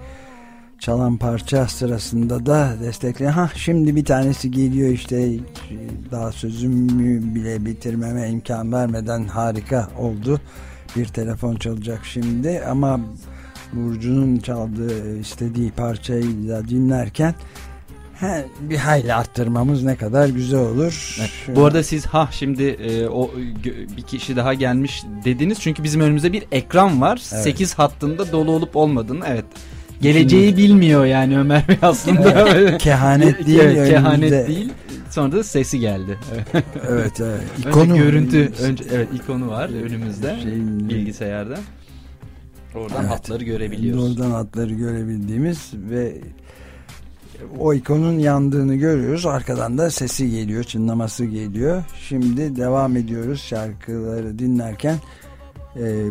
çalan 0.79 1.17
parça 1.17 1.67
sırasında 1.67 2.46
da 2.46 2.75
destekleyen 2.84 3.31
ha 3.31 3.50
şimdi 3.55 3.96
bir 3.96 4.05
tanesi 4.05 4.51
geliyor 4.51 4.89
işte 4.89 5.29
daha 6.12 6.31
sözümü 6.31 7.36
bile 7.36 7.65
bitirmeme 7.65 8.29
imkan 8.29 8.74
vermeden 8.74 9.24
harika 9.24 9.89
oldu 10.00 10.41
bir 10.96 11.05
telefon 11.05 11.55
çalacak 11.55 12.05
şimdi 12.05 12.62
ama 12.70 13.00
Burcu'nun 13.74 14.38
çaldığı 14.38 15.20
istediği 15.20 15.72
parçayı 15.72 16.50
da 16.50 16.68
dinlerken 16.68 17.36
he, 18.22 18.46
bir 18.62 18.78
hayli 18.78 19.13
arttırmamız 19.13 19.84
ne 19.84 19.96
kadar 19.96 20.28
güzel 20.30 20.60
olur. 20.60 21.18
Evet. 21.20 21.58
Bu 21.58 21.66
arada 21.66 21.84
siz 21.84 22.06
ha 22.06 22.30
şimdi 22.32 22.63
e, 22.63 23.08
o 23.08 23.32
bir 23.98 24.01
kişi 24.01 24.36
daha 24.36 24.54
gelmiş 24.54 25.04
dediniz 25.25 25.60
çünkü 25.62 25.84
bizim 25.84 26.01
önümüzde 26.01 26.34
bir 26.34 26.44
ekran 26.51 27.01
var. 27.01 27.22
Evet. 27.34 27.44
8 27.44 27.74
hattında 27.74 28.32
dolu 28.32 28.51
olup 28.51 28.75
olmadığını 28.75 29.25
evet. 29.28 29.46
Geleceği 30.01 30.50
Şimdi, 30.50 30.62
bilmiyor 30.62 31.06
yani 31.06 31.40
Ömer 31.40 31.68
Bey 31.68 31.78
aslında. 31.82 32.78
kehanet 32.78 33.48
değil. 33.48 33.60
Evet, 33.60 33.90
kehanet 33.90 34.48
değil. 34.48 34.70
Sonra 35.10 35.32
da 35.32 35.44
sesi 35.44 35.80
geldi. 35.80 36.20
evet, 36.90 37.22
evet. 37.22 37.42
İkonu, 37.60 37.94
önce 37.94 38.04
görüntü, 38.04 38.51
önce 38.62 38.84
evet 38.94 39.08
ikonu 39.16 39.50
var 39.50 39.70
önümüzde 39.70 40.38
şeyin, 40.44 40.90
bilgisayarda. 40.90 41.58
Oradan 42.75 43.01
evet, 43.01 43.12
hatları 43.12 43.44
görebiliyoruz. 43.44 44.20
Oradan 44.20 44.32
hatları 44.32 44.74
görebildiğimiz 44.74 45.72
ve 45.74 46.22
o 47.60 47.74
ikonun 47.74 48.20
yandığını 48.20 48.75
görüyoruz. 48.75 49.25
Arkadan 49.25 49.78
da 49.78 49.92
sesi 49.92 50.32
geliyor, 50.32 50.63
çınlaması 50.63 51.25
geliyor. 51.25 51.84
Şimdi 52.08 52.56
devam 52.56 52.98
ediyoruz 52.98 53.42
şarkıları 53.42 54.40
dinlerken. 54.40 54.98
E, 55.75 56.06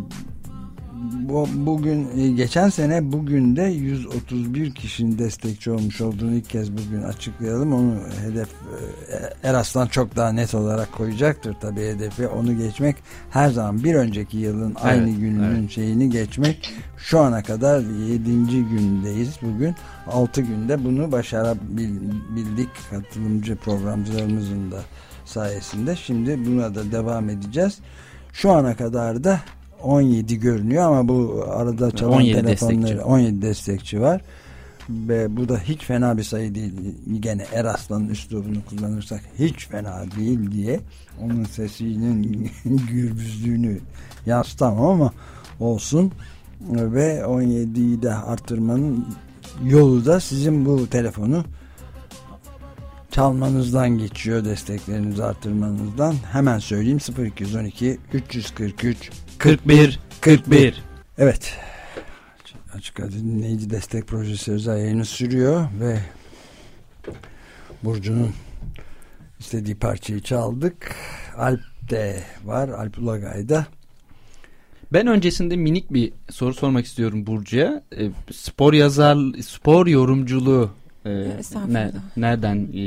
bu, 1.01 1.49
bugün 1.55 2.19
e, 2.19 2.29
geçen 2.29 2.69
sene 2.69 3.13
bugün 3.13 3.57
de 3.57 3.63
131 3.63 4.75
kişinin 4.75 5.19
destekçi 5.19 5.71
olmuş 5.71 6.01
olduğunu 6.01 6.35
ilk 6.35 6.51
kez 6.51 6.73
bugün 6.73 7.03
açıklayalım. 7.03 7.73
Onu 7.73 7.95
hedef 8.23 8.49
e, 8.49 9.49
Eraslan 9.49 9.87
çok 9.87 10.17
daha 10.17 10.33
net 10.33 10.55
olarak 10.55 10.93
koyacaktır 10.93 11.57
tabii 11.61 11.81
hedefi. 11.81 12.27
Onu 12.27 12.59
geçmek 12.59 12.97
her 13.31 13.51
zaman 13.51 13.85
bir 13.85 13.95
önceki 13.95 14.39
yılın 14.39 14.71
evet, 14.71 14.85
aynı 14.85 15.11
gününün 15.11 15.61
evet. 15.61 15.71
şeyini 15.71 16.11
geçmek. 16.11 16.73
Şu 16.97 17.21
ana 17.21 17.43
kadar 17.43 17.81
7. 17.81 18.31
gündeyiz 18.69 19.37
bugün. 19.43 19.75
6 20.07 20.41
günde 20.41 20.85
bunu 20.85 21.13
başarabildik 21.13 22.71
katılımcı 22.91 23.57
programcılarımızın 23.57 24.71
da 24.71 24.81
sayesinde. 25.25 25.97
Şimdi 25.97 26.47
buna 26.47 26.75
da 26.75 26.93
devam 26.93 27.31
edeceğiz. 27.31 27.79
Şu 28.33 28.51
ana 28.51 28.77
kadar 28.77 29.25
da 29.25 29.41
17 29.83 30.41
görünüyor 30.41 30.85
ama 30.85 31.09
bu 31.09 31.45
arada 31.49 31.91
çalan 31.91 32.13
17 32.13 32.35
telefonları 32.43 32.83
destekçi. 32.83 33.01
17 33.01 33.43
destekçi 33.43 34.01
var. 34.01 34.23
Ve 34.91 35.37
bu 35.37 35.49
da 35.49 35.59
hiç 35.59 35.85
fena 35.85 36.17
bir 36.17 36.23
sayı 36.23 36.55
değil. 36.55 36.73
Gene 37.21 37.47
Eraslan'ın 37.53 38.09
üslubunu 38.09 38.65
kullanırsak 38.69 39.21
hiç 39.39 39.69
fena 39.69 40.05
değil 40.17 40.51
diye 40.51 40.81
onun 41.23 41.45
sesinin 41.45 42.51
gürbüzlüğünü 42.91 43.79
yansıtamam 44.27 44.87
ama 44.87 45.13
olsun. 45.61 46.13
Ve 46.71 47.19
17'yi 47.19 48.03
de 48.03 48.15
arttırmanın 48.15 49.07
yolu 49.65 50.07
da 50.07 50.21
sizin 50.21 50.67
bu 50.67 50.87
telefonu 50.87 51.45
çalmanızdan 53.11 53.99
geçiyor 53.99 54.45
desteklerinizi 54.45 55.25
arttırmanızdan. 55.25 56.15
Hemen 56.33 56.59
söyleyeyim 56.59 56.99
0212 57.19 57.99
343 58.13 59.11
41 59.41 59.99
41. 60.21 60.83
Evet. 61.19 61.57
Açık 62.75 63.01
Radyo 63.01 63.19
Dinleyici 63.19 63.71
Destek 63.71 64.07
Projesi 64.07 64.53
özel 64.53 64.79
yayını 64.79 65.05
sürüyor 65.05 65.69
ve 65.81 65.99
Burcu'nun 67.83 68.31
istediği 69.39 69.75
parçayı 69.75 70.21
çaldık. 70.21 70.95
Alp 71.37 71.61
de 71.91 72.23
var. 72.45 72.69
Alp 72.69 72.99
Ulagay'da. 72.99 73.67
Ben 74.93 75.07
öncesinde 75.07 75.57
minik 75.57 75.93
bir 75.93 76.13
soru 76.31 76.55
sormak 76.55 76.87
istiyorum 76.87 77.27
Burcu'ya. 77.27 77.83
E, 77.99 78.11
spor 78.33 78.73
yazar, 78.73 79.19
spor 79.43 79.87
yorumculuğu 79.87 80.71
e, 81.07 81.11
ne, 81.69 81.93
nereden 82.17 82.69
e, 82.75 82.83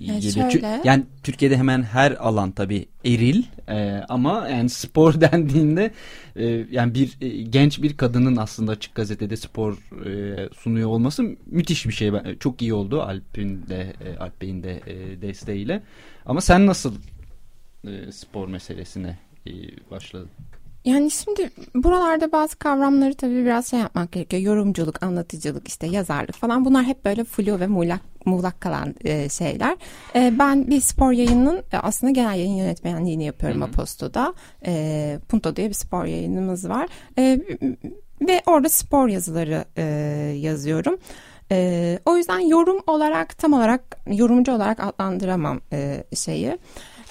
yani 0.00 0.20
geliyor. 0.20 0.50
Şöyle, 0.50 0.80
yani 0.84 1.04
Türkiye'de 1.22 1.56
hemen 1.56 1.82
her 1.82 2.12
alan 2.12 2.50
tabii 2.50 2.86
eril 3.04 3.42
e, 3.68 4.02
ama 4.08 4.48
yani 4.48 4.70
spor 4.70 5.20
dendiğinde 5.20 5.90
e, 6.36 6.46
yani 6.70 6.94
bir 6.94 7.16
e, 7.20 7.28
genç 7.28 7.82
bir 7.82 7.96
kadının 7.96 8.36
aslında 8.36 8.72
açık 8.72 8.94
gazetede 8.94 9.36
spor 9.36 9.72
e, 10.06 10.48
sunuyor 10.54 10.88
olması 10.88 11.36
müthiş 11.46 11.86
bir 11.86 11.92
şey. 11.92 12.10
Çok 12.40 12.62
iyi 12.62 12.74
oldu 12.74 13.02
Alp'in 13.02 13.66
de 13.68 13.92
e, 14.04 14.16
Alp 14.16 14.42
Bey'in 14.42 14.62
de 14.62 14.80
e, 14.86 15.22
desteğiyle. 15.22 15.82
Ama 16.26 16.40
sen 16.40 16.66
nasıl 16.66 16.94
e, 17.84 18.12
spor 18.12 18.48
meselesine 18.48 19.18
e, 19.46 19.52
başladın? 19.90 20.28
Yani 20.84 21.10
şimdi 21.10 21.50
buralarda 21.74 22.32
bazı 22.32 22.58
kavramları 22.58 23.14
tabii 23.14 23.44
biraz 23.44 23.70
şey 23.70 23.80
yapmak 23.80 24.12
gerekiyor. 24.12 24.42
Yorumculuk, 24.42 25.02
anlatıcılık, 25.02 25.68
işte 25.68 25.86
yazarlık 25.86 26.34
falan 26.36 26.64
bunlar 26.64 26.84
hep 26.84 27.04
böyle 27.04 27.24
flu 27.24 27.60
ve 27.60 27.66
muğlak, 27.66 28.00
muğlak 28.26 28.60
kalan 28.60 28.94
e, 29.04 29.28
şeyler. 29.28 29.76
E, 30.14 30.38
ben 30.38 30.66
bir 30.66 30.80
spor 30.80 31.12
yayının 31.12 31.62
e, 31.72 31.76
aslında 31.76 32.10
genel 32.10 32.38
yayın 32.38 32.56
yönetmenliğini 32.56 33.24
yapıyorum 33.24 33.60
Hı-hı. 33.60 33.68
Aposto'da. 33.68 34.34
E, 34.66 35.18
Punto 35.28 35.56
diye 35.56 35.68
bir 35.68 35.74
spor 35.74 36.04
yayınımız 36.04 36.68
var. 36.68 36.88
E, 37.18 37.40
ve 38.20 38.42
orada 38.46 38.68
spor 38.68 39.08
yazıları 39.08 39.64
e, 39.76 39.82
yazıyorum. 40.36 40.98
E, 41.52 41.98
o 42.06 42.16
yüzden 42.16 42.38
yorum 42.40 42.80
olarak 42.86 43.38
tam 43.38 43.52
olarak 43.52 43.98
yorumcu 44.06 44.52
olarak 44.52 44.80
adlandıramam 44.80 45.60
e, 45.72 46.04
şeyi. 46.14 46.58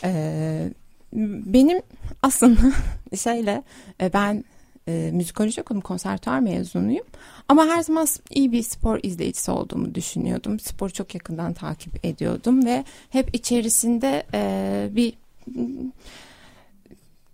E, 0.04 0.74
benim 1.13 1.82
aslında 2.24 2.60
şeyle 3.15 3.63
e, 4.02 4.13
ben 4.13 4.43
e, 4.88 5.12
müzikoloji 5.13 5.62
okudum, 5.62 5.82
konservatuar 5.82 6.39
mezunuyum. 6.39 7.06
Ama 7.48 7.65
her 7.65 7.84
zaman 7.84 8.08
iyi 8.30 8.52
bir 8.52 8.63
spor 8.63 9.00
izleyicisi 9.04 9.52
olduğumu 9.52 9.95
düşünüyordum. 9.95 10.60
Sporu 10.60 10.93
çok 10.93 11.15
yakından 11.15 11.54
takip 11.54 12.06
ediyordum 12.06 12.65
ve 12.65 12.84
hep 13.10 13.36
içerisinde 13.36 14.24
e, 14.34 14.89
bir 14.91 15.13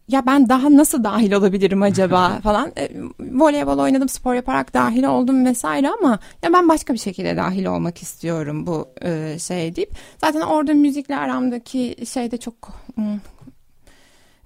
ya 0.07 0.25
ben 0.25 0.49
daha 0.49 0.77
nasıl 0.77 1.03
dahil 1.03 1.31
olabilirim 1.31 1.81
acaba 1.81 2.39
falan. 2.43 2.71
E, 2.77 2.91
voleybol 3.19 3.77
oynadım, 3.77 4.09
spor 4.09 4.33
yaparak 4.33 4.73
dahil 4.73 5.03
oldum 5.03 5.45
vesaire 5.45 5.89
ama 5.89 6.19
ya 6.43 6.53
ben 6.53 6.69
başka 6.69 6.93
bir 6.93 6.99
şekilde 6.99 7.38
dahil 7.38 7.65
olmak 7.65 8.01
istiyorum 8.01 8.67
bu 8.67 8.88
e, 9.01 9.39
şey 9.39 9.75
deyip. 9.75 9.91
Zaten 10.21 10.41
orada 10.41 10.73
müzikle 10.73 11.17
aramdaki 11.17 11.95
şeyde 12.13 12.38
çok 12.38 12.55
hmm, 12.95 13.19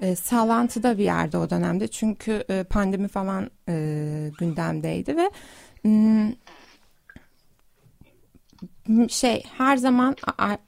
e, 0.02 0.16
sağlantıda 0.16 0.98
bir 0.98 1.04
yerde 1.04 1.38
o 1.38 1.50
dönemde. 1.50 1.88
Çünkü 1.88 2.44
e, 2.50 2.64
pandemi 2.64 3.08
falan 3.08 3.50
e, 3.70 4.32
gündemdeydi 4.40 5.18
ve 5.18 5.30
m, 5.84 6.36
şey 9.10 9.44
her 9.58 9.78
zaman 9.78 10.16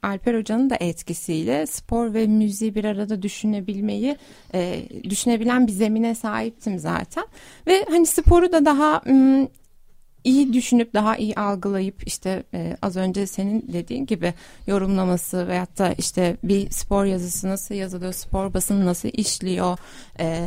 Alper 0.02 0.34
Hoca'nın 0.34 0.70
da 0.70 0.76
etkisiyle 0.80 1.66
spor 1.66 2.14
ve 2.14 2.26
müziği 2.26 2.74
bir 2.74 2.84
arada 2.84 3.22
düşünebilmeyi 3.22 4.16
e, 4.54 4.82
düşünebilen 5.10 5.66
bir 5.66 5.72
zemine 5.72 6.14
sahiptim 6.14 6.78
zaten. 6.78 7.24
Ve 7.66 7.84
hani 7.90 8.06
sporu 8.06 8.52
da 8.52 8.64
daha 8.64 9.02
m, 9.06 9.48
iyi 10.24 10.52
düşünüp 10.52 10.94
daha 10.94 11.16
iyi 11.16 11.34
algılayıp 11.34 12.06
işte 12.06 12.42
e, 12.54 12.76
az 12.82 12.96
önce 12.96 13.26
senin 13.26 13.72
dediğin 13.72 14.06
gibi 14.06 14.34
yorumlaması 14.66 15.48
veyahut 15.48 15.78
da 15.78 15.92
işte 15.98 16.36
bir 16.42 16.70
spor 16.70 17.04
yazısı 17.04 17.48
nasıl 17.48 17.74
yazılıyor, 17.74 18.12
spor 18.12 18.54
basını 18.54 18.86
nasıl 18.86 19.08
işliyor, 19.12 19.78
e, 20.20 20.46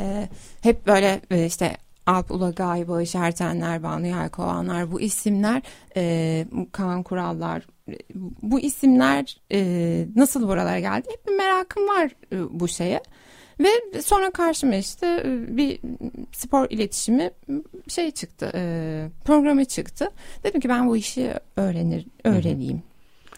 hep 0.62 0.88
böyle 0.88 1.22
e, 1.32 1.46
işte 1.46 1.78
Alp 2.06 2.32
Ulagay, 2.32 2.88
Bağış 2.88 3.16
Ertenler, 3.16 3.84
Banu 3.84 4.08
Yelkovanlar 4.08 4.92
bu 4.92 5.02
isimler, 5.02 5.62
e, 5.98 6.46
Kaan 6.72 7.04
Kurallar 7.04 7.68
bu 8.42 8.60
isimler 8.60 9.38
e, 9.52 10.08
nasıl 10.16 10.48
buralara 10.48 10.80
geldi? 10.80 11.08
Hep 11.12 11.28
bir 11.28 11.38
merakım 11.38 11.88
var 11.88 12.12
e, 12.32 12.60
bu 12.60 12.68
şeye. 12.68 13.02
Ve 13.60 14.02
sonra 14.02 14.32
karşıma 14.32 14.76
işte 14.76 15.24
e, 15.26 15.58
bir 15.58 15.80
spor 16.32 16.68
iletişimi 16.70 17.32
şey 17.88 18.12
çıktı, 18.12 18.52
e, 18.56 19.08
programı 19.26 19.66
çıktı. 19.66 20.10
Dedim 20.44 20.62
ki 20.62 20.70
ben 20.70 20.88
bu 20.88 20.98
işi 20.98 21.34
öğrenir, 21.56 22.06
öğreneyim. 22.24 22.84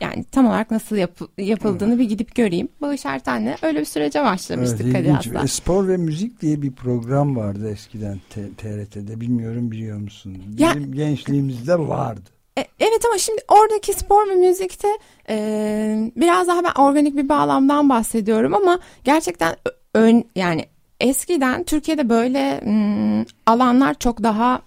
Yani 0.02 0.26
tam 0.32 0.48
olarak 0.48 0.72
nasıl 0.72 0.96
yap, 0.96 1.12
yapıldığını 1.38 1.90
evet. 1.90 2.00
bir 2.00 2.10
gidip 2.10 2.36
göreyim. 2.36 2.70
Bağış 2.82 3.06
Erten'le 3.06 3.56
öyle 3.62 3.80
bir 3.80 3.86
sürece 3.86 4.24
başlamıştık 4.24 4.82
evet, 4.82 4.94
Kadir 4.94 5.44
e, 5.44 5.48
Spor 5.48 5.88
ve 5.88 5.98
Müzik 5.98 6.42
diye 6.42 6.62
bir 6.62 6.72
program 6.72 7.36
vardı 7.36 7.70
eskiden 7.72 8.20
TRT'de. 8.58 9.22
Bilmiyorum 9.22 9.72
biliyor 9.72 9.98
musun? 9.98 10.44
Bizim 10.48 10.94
ya, 10.94 11.06
gençliğimizde 11.06 11.80
vardı. 11.80 12.30
Evet 12.58 13.06
ama 13.06 13.18
şimdi 13.18 13.42
oradaki 13.48 13.94
spor 13.94 14.30
ve 14.30 14.36
müzikte 14.36 14.88
e, 15.30 16.12
biraz 16.16 16.48
daha 16.48 16.64
ben 16.64 16.82
organik 16.82 17.18
bir 17.18 17.30
bağlamdan 17.30 17.90
bahsediyorum 17.90 18.54
ama 18.54 18.80
gerçekten 19.04 19.56
ön 19.98 20.26
yani 20.36 20.66
eskiden 21.00 21.64
Türkiye'de 21.64 22.10
böyle 22.10 22.60
m, 22.60 23.26
alanlar 23.46 23.94
çok 23.94 24.24
daha 24.24 24.62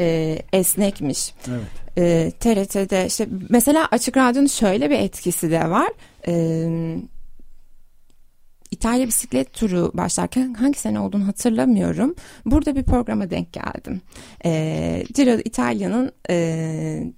e, 0.00 0.38
esnekmiş. 0.52 1.34
Evet. 1.48 1.66
E, 1.98 2.30
TRT'de 2.40 3.06
işte 3.06 3.28
mesela 3.48 3.88
Açık 3.90 4.16
Radyo'nun 4.16 4.46
şöyle 4.46 4.90
bir 4.90 4.98
etkisi 4.98 5.50
de 5.50 5.70
var. 5.70 5.88
E, 6.26 6.34
İtalya 8.70 9.06
bisiklet 9.06 9.52
turu 9.52 9.90
başlarken 9.94 10.54
hangi 10.54 10.78
sene 10.78 11.00
olduğunu 11.00 11.26
hatırlamıyorum. 11.26 12.14
Burada 12.46 12.76
bir 12.76 12.82
programa 12.82 13.30
denk 13.30 13.52
geldim. 13.52 14.00
E, 14.44 15.04
Giro 15.14 15.40
İtalya'nın 15.44 16.12
e, 16.30 17.12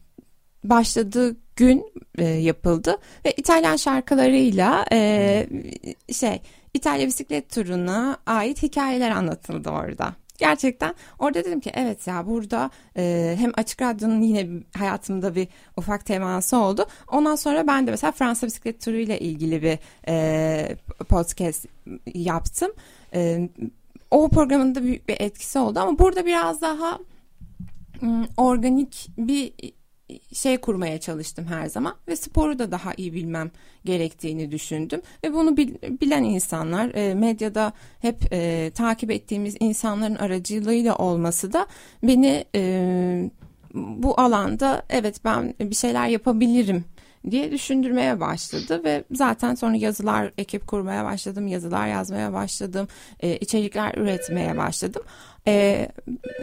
başladığı 0.64 1.36
gün 1.56 1.84
e, 2.18 2.24
yapıldı 2.24 2.96
ve 3.24 3.32
İtalyan 3.36 3.76
şarkılarıyla 3.76 4.84
e, 4.92 5.46
şey 6.12 6.40
İtalya 6.74 7.06
bisiklet 7.06 7.50
turuna 7.50 8.18
ait 8.26 8.62
hikayeler 8.62 9.10
anlatıldı 9.10 9.70
orada. 9.70 10.14
Gerçekten 10.38 10.94
orada 11.18 11.44
dedim 11.44 11.60
ki 11.60 11.70
evet 11.74 12.06
ya 12.06 12.26
burada 12.26 12.70
e, 12.96 13.34
hem 13.38 13.52
Açık 13.56 13.82
Radyo'nun 13.82 14.22
yine 14.22 14.62
hayatımda 14.76 15.34
bir 15.34 15.48
ufak 15.76 16.06
teması 16.06 16.56
oldu. 16.56 16.86
Ondan 17.08 17.36
sonra 17.36 17.66
ben 17.66 17.86
de 17.86 17.90
mesela 17.90 18.12
Fransa 18.12 18.46
bisiklet 18.46 18.80
turu 18.80 18.96
ile 18.96 19.18
ilgili 19.18 19.62
bir 19.62 19.78
e, 20.08 20.76
podcast 21.08 21.66
yaptım. 22.14 22.70
E, 23.14 23.48
o 24.10 24.28
programın 24.28 24.74
da 24.74 24.82
büyük 24.82 25.08
bir 25.08 25.16
etkisi 25.20 25.58
oldu 25.58 25.80
ama 25.80 25.98
burada 25.98 26.26
biraz 26.26 26.60
daha 26.60 26.98
organik 28.36 29.08
bir 29.18 29.52
şey 30.32 30.56
kurmaya 30.58 31.00
çalıştım 31.00 31.46
her 31.46 31.66
zaman 31.66 31.94
ve 32.08 32.16
sporu 32.16 32.58
da 32.58 32.70
daha 32.70 32.94
iyi 32.96 33.14
bilmem 33.14 33.50
gerektiğini 33.84 34.50
düşündüm. 34.50 35.02
Ve 35.24 35.32
bunu 35.32 35.56
bilen 36.00 36.24
insanlar 36.24 36.94
e, 36.94 37.14
medyada 37.14 37.72
hep 38.00 38.32
e, 38.32 38.70
takip 38.74 39.10
ettiğimiz 39.10 39.56
insanların 39.60 40.14
aracılığıyla 40.14 40.96
olması 40.96 41.52
da 41.52 41.66
beni 42.02 42.44
e, 42.54 43.30
bu 43.74 44.20
alanda 44.20 44.82
evet 44.90 45.24
ben 45.24 45.54
bir 45.60 45.74
şeyler 45.74 46.08
yapabilirim 46.08 46.84
diye 47.30 47.52
düşündürmeye 47.52 48.20
başladı 48.20 48.84
ve 48.84 49.04
zaten 49.12 49.54
sonra 49.54 49.76
yazılar 49.76 50.32
ekip 50.38 50.66
kurmaya 50.66 51.04
başladım, 51.04 51.46
yazılar 51.46 51.86
yazmaya 51.86 52.32
başladım, 52.32 52.88
e, 53.20 53.36
içerikler 53.36 53.94
üretmeye 53.94 54.56
başladım 54.56 55.02
e, 55.48 55.88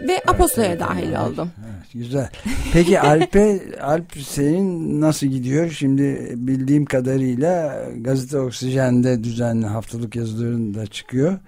ve 0.08 0.22
Apostola'ya 0.28 0.80
dahil 0.80 1.14
oldum. 1.14 1.52
Evet, 1.66 1.94
güzel. 1.94 2.30
Peki 2.74 3.00
Alp'e 3.00 3.62
Alp 3.82 4.18
senin 4.18 5.02
nasıl 5.02 5.28
gidiyor? 5.28 5.70
Şimdi 5.70 6.34
bildiğim 6.36 6.86
kadarıyla 6.86 7.86
gazete 7.98 8.38
Oksijen'de 8.40 9.24
düzenli 9.24 9.66
haftalık 9.66 10.16
yazılarında 10.16 10.88
çıkıyor. 10.88 11.40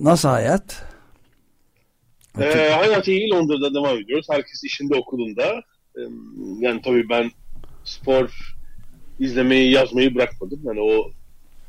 Nasıl 0.00 0.28
hayat? 0.28 0.84
Ee, 2.40 2.70
hayat 2.70 3.08
iyi 3.08 3.30
Londra'da 3.30 3.74
devam 3.74 3.98
ediyoruz. 3.98 4.26
Herkes 4.30 4.64
işinde 4.64 4.94
okulunda. 4.94 5.62
Yani 6.58 6.80
tabii 6.84 7.08
ben 7.08 7.30
spor 7.84 8.54
izlemeyi 9.20 9.70
yazmayı 9.70 10.14
bırakmadım. 10.14 10.60
Yani 10.64 10.80
o 10.80 11.10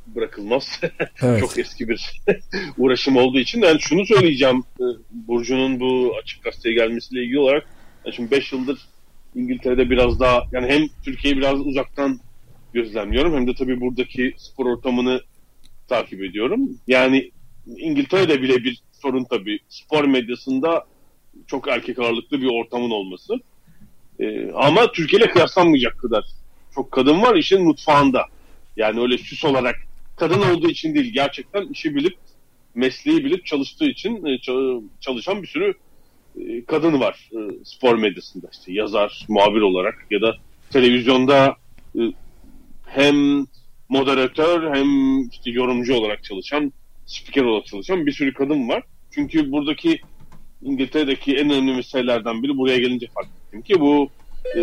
bırakılmaz. 0.07 0.81
Evet. 1.21 1.39
Çok 1.39 1.57
eski 1.57 1.89
bir 1.89 2.21
uğraşım 2.77 3.17
olduğu 3.17 3.39
için. 3.39 3.61
Yani 3.61 3.81
şunu 3.81 4.05
söyleyeceğim 4.05 4.63
e, 4.79 4.83
Burcu'nun 5.11 5.79
bu 5.79 6.15
açık 6.21 6.43
gazeteye 6.43 6.75
gelmesiyle 6.75 7.23
ilgili 7.23 7.39
olarak. 7.39 7.65
Yani 8.05 8.15
şimdi 8.15 8.31
5 8.31 8.53
yıldır 8.53 8.79
İngiltere'de 9.35 9.89
biraz 9.89 10.19
daha 10.19 10.43
yani 10.51 10.67
hem 10.67 10.87
Türkiye'yi 11.03 11.37
biraz 11.37 11.59
uzaktan 11.59 12.19
gözlemliyorum 12.73 13.35
hem 13.35 13.47
de 13.47 13.53
tabii 13.55 13.81
buradaki 13.81 14.33
spor 14.37 14.65
ortamını 14.65 15.21
takip 15.87 16.23
ediyorum. 16.23 16.69
Yani 16.87 17.31
İngiltere'de 17.77 18.41
bile 18.41 18.63
bir 18.63 18.81
sorun 18.91 19.23
tabii. 19.23 19.59
Spor 19.69 20.05
medyasında 20.05 20.85
çok 21.47 21.67
erkek 21.67 21.99
ağırlıklı 21.99 22.41
bir 22.41 22.49
ortamın 22.61 22.91
olması. 22.91 23.33
Ee, 24.19 24.51
ama 24.51 24.91
Türkiye 24.91 25.21
ile 25.21 25.31
kıyaslanmayacak 25.31 25.99
kadar 25.99 26.25
çok 26.75 26.91
kadın 26.91 27.21
var 27.21 27.35
işin 27.35 27.63
mutfağında. 27.63 28.25
Yani 28.77 29.01
öyle 29.01 29.17
süs 29.17 29.45
olarak 29.45 29.75
kadın 30.15 30.41
olduğu 30.41 30.69
için 30.69 30.95
değil 30.95 31.13
gerçekten 31.13 31.67
işi 31.67 31.95
bilip 31.95 32.17
mesleği 32.75 33.25
bilip 33.25 33.45
çalıştığı 33.45 33.85
için 33.85 34.25
e, 34.25 34.39
çalışan 34.99 35.41
bir 35.41 35.47
sürü 35.47 35.73
e, 36.39 36.65
kadın 36.65 36.99
var 36.99 37.29
e, 37.31 37.65
spor 37.65 37.97
medyasında 37.97 38.47
işte 38.53 38.73
yazar, 38.73 39.25
muhabir 39.29 39.61
olarak 39.61 39.95
ya 40.11 40.21
da 40.21 40.35
televizyonda 40.69 41.55
hem 42.85 43.45
moderatör 43.89 44.75
hem 44.75 44.87
işte 45.29 45.51
yorumcu 45.51 45.95
olarak 45.95 46.23
çalışan, 46.23 46.73
spiker 47.05 47.43
olarak 47.43 47.65
çalışan 47.65 48.05
bir 48.05 48.11
sürü 48.11 48.33
kadın 48.33 48.69
var. 48.69 48.83
Çünkü 49.11 49.51
buradaki 49.51 50.01
İngiltere'deki 50.61 51.35
en 51.35 51.49
önemli 51.49 51.75
meselelerden 51.75 52.43
biri 52.43 52.57
buraya 52.57 52.77
gelince 52.77 53.07
fark 53.07 53.27
ettim 53.47 53.61
ki 53.61 53.79
bu 53.79 54.09
e, 54.57 54.61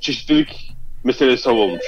çeşitlilik 0.00 0.72
meselesi 1.04 1.50
olmuş. 1.50 1.84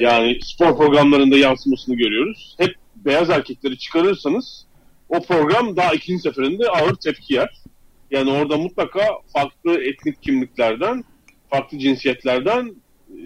Yani 0.00 0.38
spor 0.42 0.76
programlarında 0.76 1.36
yansımasını 1.36 1.94
görüyoruz. 1.94 2.56
Hep 2.58 2.74
beyaz 2.96 3.30
erkekleri 3.30 3.78
çıkarırsanız 3.78 4.66
o 5.08 5.22
program 5.22 5.76
daha 5.76 5.92
ikinci 5.92 6.22
seferinde 6.22 6.68
ağır 6.68 6.94
tepki 6.94 7.34
yer. 7.34 7.62
Yani 8.10 8.30
orada 8.30 8.56
mutlaka 8.56 9.08
farklı 9.32 9.84
etnik 9.84 10.22
kimliklerden, 10.22 11.04
farklı 11.50 11.78
cinsiyetlerden 11.78 12.74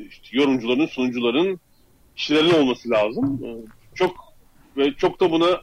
işte 0.08 0.28
yorumcuların, 0.32 0.86
sunucuların, 0.86 1.60
kişilerin 2.16 2.50
olması 2.50 2.90
lazım. 2.90 3.40
Çok 3.94 4.16
ve 4.76 4.94
çok 4.94 5.20
da 5.20 5.30
buna 5.30 5.60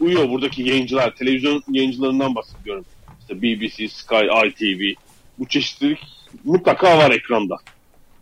uyuyor 0.00 0.28
buradaki 0.28 0.62
yayıncılar, 0.62 1.14
televizyon 1.14 1.62
yayıncılarından 1.68 2.34
bahsediyorum. 2.34 2.84
İşte 3.20 3.42
BBC, 3.42 3.88
Sky, 3.88 4.24
ITV. 4.46 5.00
Bu 5.38 5.48
çeşitlilik 5.48 5.98
mutlaka 6.44 6.98
var 6.98 7.10
ekranda. 7.10 7.56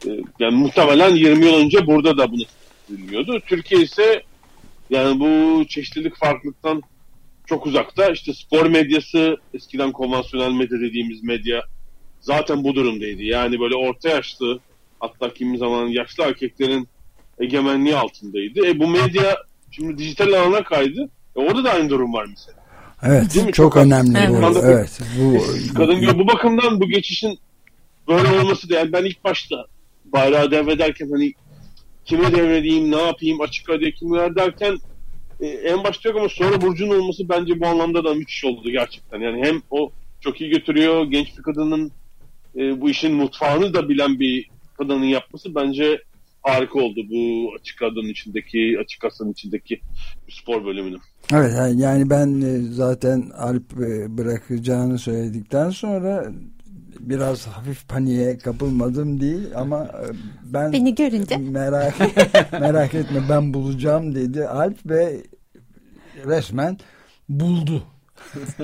Ee, 0.06 0.10
yani 0.38 0.56
muhtemelen 0.56 1.14
20 1.14 1.46
yıl 1.46 1.54
önce 1.54 1.86
burada 1.86 2.18
da 2.18 2.32
bunu 2.32 2.42
bilmiyordu. 2.88 3.40
Türkiye 3.46 3.82
ise 3.82 4.22
yani 4.90 5.20
bu 5.20 5.64
çeşitlilik 5.68 6.16
farklılıktan 6.16 6.82
çok 7.46 7.66
uzakta. 7.66 8.08
İşte 8.08 8.34
spor 8.34 8.66
medyası, 8.66 9.36
eskiden 9.54 9.92
konvansiyonel 9.92 10.52
medya 10.52 10.80
dediğimiz 10.80 11.22
medya 11.22 11.62
zaten 12.20 12.64
bu 12.64 12.74
durumdaydı. 12.74 13.22
Yani 13.22 13.60
böyle 13.60 13.74
orta 13.74 14.08
yaşlı 14.08 14.60
hatta 15.00 15.34
kimi 15.34 15.58
zaman 15.58 15.86
yaşlı 15.86 16.24
erkeklerin 16.24 16.88
egemenliği 17.38 17.96
altındaydı. 17.96 18.66
E 18.66 18.78
bu 18.78 18.88
medya 18.88 19.36
şimdi 19.70 19.98
dijital 19.98 20.32
alana 20.32 20.64
kaydı. 20.64 21.08
E 21.36 21.40
orada 21.40 21.64
da 21.64 21.72
aynı 21.72 21.90
durum 21.90 22.12
var 22.12 22.26
mesela. 22.30 22.62
Evet 23.02 23.32
çok, 23.34 23.54
çok 23.54 23.76
önemli 23.76 24.18
evet. 24.18 24.54
bu. 24.54 24.66
Evet. 24.66 25.00
Bu, 25.18 25.74
kadın 25.74 26.18
bu 26.18 26.28
bakımdan 26.28 26.80
bu 26.80 26.88
geçişin 26.88 27.38
böyle 28.08 28.28
olması 28.28 28.70
da 28.70 28.74
yani 28.74 28.92
ben 28.92 29.04
ilk 29.04 29.24
başta 29.24 29.66
bayrağı 30.12 30.50
devrederken 30.50 31.10
hani 31.10 31.32
kime 32.04 32.32
devredeyim, 32.32 32.90
ne 32.90 33.02
yapayım, 33.02 33.40
açık 33.40 33.70
radyo 33.70 33.90
kimler 33.90 34.36
derken 34.36 34.78
e, 35.40 35.46
en 35.46 35.84
başta 35.84 36.08
yok 36.08 36.18
ama 36.18 36.28
sonra 36.28 36.60
Burcu'nun 36.60 37.00
olması 37.00 37.28
bence 37.28 37.60
bu 37.60 37.66
anlamda 37.66 38.04
da 38.04 38.14
müthiş 38.14 38.44
oldu 38.44 38.70
gerçekten. 38.70 39.20
Yani 39.20 39.44
hem 39.46 39.62
o 39.70 39.90
çok 40.20 40.40
iyi 40.40 40.50
götürüyor, 40.50 41.04
genç 41.04 41.38
bir 41.38 41.42
kadının 41.42 41.92
e, 42.56 42.80
bu 42.80 42.90
işin 42.90 43.14
mutfağını 43.14 43.74
da 43.74 43.88
bilen 43.88 44.20
bir 44.20 44.48
kadının 44.78 45.04
yapması 45.04 45.54
bence 45.54 46.02
harika 46.42 46.78
oldu 46.78 47.00
bu 47.10 47.52
açık 47.60 47.82
radyonun 47.82 48.08
içindeki, 48.08 48.76
açık 48.80 49.00
kasanın 49.00 49.32
içindeki 49.32 49.80
spor 50.30 50.64
bölümünü. 50.64 50.96
Evet 51.32 51.52
yani 51.74 52.10
ben 52.10 52.40
e, 52.40 52.58
zaten 52.58 53.30
Alp 53.38 53.72
e, 53.72 54.18
bırakacağını 54.18 54.98
söyledikten 54.98 55.70
sonra 55.70 56.32
biraz 57.02 57.46
hafif 57.46 57.88
paniğe 57.88 58.38
kapılmadım 58.38 59.20
değil 59.20 59.48
ama 59.56 59.84
e, 59.84 60.04
ben 60.42 60.72
beni 60.72 60.94
görünce 60.94 61.36
merak 61.36 61.94
merak 62.52 62.94
etme 62.94 63.20
ben 63.28 63.54
bulacağım 63.54 64.14
dedi 64.14 64.48
Alp 64.48 64.86
ve 64.86 65.22
resmen 66.26 66.78
buldu. 67.28 67.82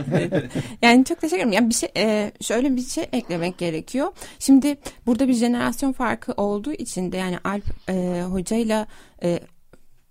yani 0.83 1.05
çok 1.05 1.21
teşekkür 1.21 1.37
ederim. 1.37 1.53
Yani 1.53 1.69
bir 1.69 1.75
şey 1.75 1.89
e, 1.97 2.33
şöyle 2.41 2.77
bir 2.77 2.83
şey 2.83 3.09
eklemek 3.13 3.59
gerekiyor. 3.59 4.13
Şimdi 4.39 4.77
burada 5.07 5.29
bir 5.29 5.35
jenerasyon 5.35 5.93
farkı 5.93 6.33
olduğu 6.33 6.73
için 6.73 7.13
de 7.13 7.17
yani 7.17 7.39
Alp 7.45 7.65
e, 7.89 8.23
hocayla 8.23 8.87
e, 9.23 9.41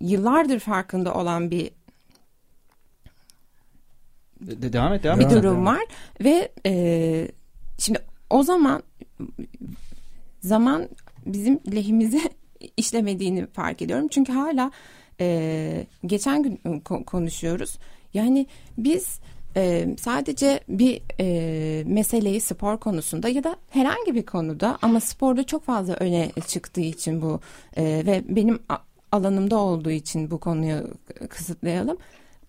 yıllardır 0.00 0.58
farkında 0.58 1.14
olan 1.14 1.50
bir 1.50 1.70
de, 4.40 4.72
devam 4.72 4.92
et 4.92 5.02
devam 5.02 5.20
bir 5.20 5.30
durum 5.30 5.66
var 5.66 5.84
ve 6.24 6.52
e, 6.66 7.28
şimdi 7.78 7.98
o 8.30 8.42
zaman 8.42 8.82
zaman 10.40 10.88
bizim 11.26 11.60
lehimize 11.74 12.20
işlemediğini 12.76 13.46
fark 13.46 13.82
ediyorum. 13.82 14.08
Çünkü 14.08 14.32
hala 14.32 14.70
e, 15.20 15.86
geçen 16.06 16.42
gün 16.42 16.80
konuşuyoruz. 17.06 17.78
Yani 18.14 18.46
biz 18.78 19.20
e, 19.56 19.88
sadece 20.00 20.60
bir 20.68 21.02
e, 21.20 21.84
meseleyi 21.84 22.40
spor 22.40 22.78
konusunda 22.78 23.28
ya 23.28 23.44
da 23.44 23.56
herhangi 23.70 24.14
bir 24.14 24.26
konuda 24.26 24.78
ama 24.82 25.00
sporda 25.00 25.44
çok 25.44 25.64
fazla 25.64 25.94
öne 25.94 26.30
çıktığı 26.46 26.80
için 26.80 27.22
bu 27.22 27.40
e, 27.76 27.84
ve 27.84 28.22
benim 28.28 28.58
alanımda 29.12 29.58
olduğu 29.58 29.90
için 29.90 30.30
bu 30.30 30.38
konuyu 30.38 30.84
kısıtlayalım. 31.28 31.96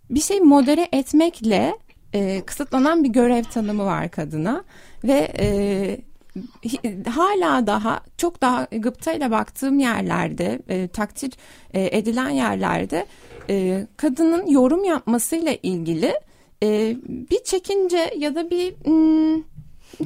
Bir 0.09 0.21
şey 0.21 0.39
modere 0.39 0.87
etmekle 0.91 1.77
e, 2.13 2.41
kısıtlanan 2.45 3.03
bir 3.03 3.09
görev 3.09 3.43
tanımı 3.43 3.85
var 3.85 4.11
kadına 4.11 4.63
ve 5.03 5.33
e, 5.39 5.97
hala 7.09 7.67
daha 7.67 8.01
çok 8.17 8.41
daha 8.41 8.67
gıptayla 8.71 9.31
baktığım 9.31 9.79
yerlerde 9.79 10.59
e, 10.69 10.87
takdir 10.87 11.31
e, 11.73 11.97
edilen 11.97 12.29
yerlerde 12.29 13.05
e, 13.49 13.87
kadının 13.97 14.47
yorum 14.47 14.83
yapmasıyla 14.83 15.55
ilgili 15.63 16.13
e, 16.63 16.97
bir 17.05 17.43
çekince 17.43 18.13
ya 18.17 18.35
da 18.35 18.49
bir 18.49 18.71
m, 18.85 19.43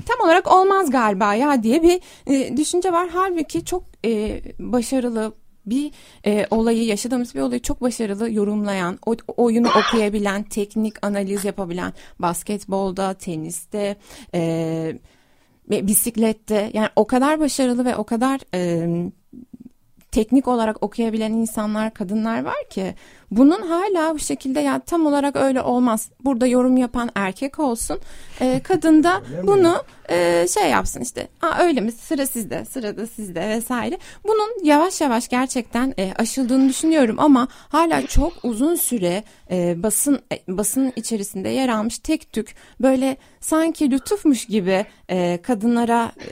tam 0.05 0.25
olarak 0.25 0.51
olmaz 0.51 0.91
galiba 0.91 1.35
ya 1.35 1.63
diye 1.63 1.83
bir 1.83 2.01
e, 2.27 2.57
düşünce 2.57 2.91
var. 2.91 3.09
Halbuki 3.13 3.65
çok 3.65 3.83
e, 4.05 4.41
başarılı 4.59 5.33
bir 5.65 5.91
e, 6.25 6.45
olayı 6.51 6.85
yaşadığımız 6.85 7.35
bir 7.35 7.39
olayı 7.39 7.61
çok 7.61 7.81
başarılı 7.81 8.31
yorumlayan, 8.31 8.99
o, 9.05 9.15
oyunu 9.37 9.67
okuyabilen, 9.69 10.43
teknik 10.43 11.05
analiz 11.05 11.45
yapabilen 11.45 11.93
basketbolda, 12.19 13.13
teniste, 13.13 13.95
e, 14.33 14.97
bisiklette 15.69 16.71
yani 16.73 16.89
o 16.95 17.07
kadar 17.07 17.39
başarılı 17.39 17.85
ve 17.85 17.95
o 17.95 18.03
kadar 18.03 18.39
e, 18.53 18.87
teknik 20.13 20.47
olarak 20.47 20.83
okuyabilen 20.83 21.31
insanlar, 21.31 21.93
kadınlar 21.93 22.43
var 22.43 22.69
ki 22.69 22.95
bunun 23.31 23.61
hala 23.61 24.15
bu 24.15 24.19
şekilde 24.19 24.59
ya 24.59 24.79
tam 24.79 25.05
olarak 25.05 25.35
öyle 25.35 25.61
olmaz. 25.61 26.09
Burada 26.25 26.47
yorum 26.47 26.77
yapan 26.77 27.09
erkek 27.15 27.59
olsun. 27.59 27.99
E, 28.41 28.59
kadın 28.63 29.03
da 29.03 29.21
bunu 29.43 29.83
e, 30.09 30.47
şey 30.47 30.69
yapsın 30.69 31.01
işte. 31.01 31.27
Aa 31.41 31.57
öyle 31.59 31.81
mi? 31.81 31.91
Sıra 31.91 32.25
sizde, 32.25 32.65
sırada 32.65 33.07
sizde 33.07 33.49
vesaire. 33.49 33.97
Bunun 34.23 34.65
yavaş 34.65 35.01
yavaş 35.01 35.27
gerçekten 35.27 35.93
e, 35.99 36.13
aşıldığını 36.17 36.69
düşünüyorum 36.69 37.15
ama 37.19 37.47
hala 37.51 38.07
çok 38.07 38.33
uzun 38.43 38.75
süre 38.75 39.23
e, 39.51 39.83
basın 39.83 40.19
e, 40.31 40.57
basının 40.57 40.93
içerisinde 40.95 41.49
yer 41.49 41.69
almış 41.69 41.99
tek 41.99 42.33
tük 42.33 42.55
böyle 42.81 43.17
sanki 43.39 43.91
lütufmuş 43.91 44.45
gibi 44.45 44.85
e, 45.09 45.39
kadınlara 45.41 46.11
e, 46.19 46.27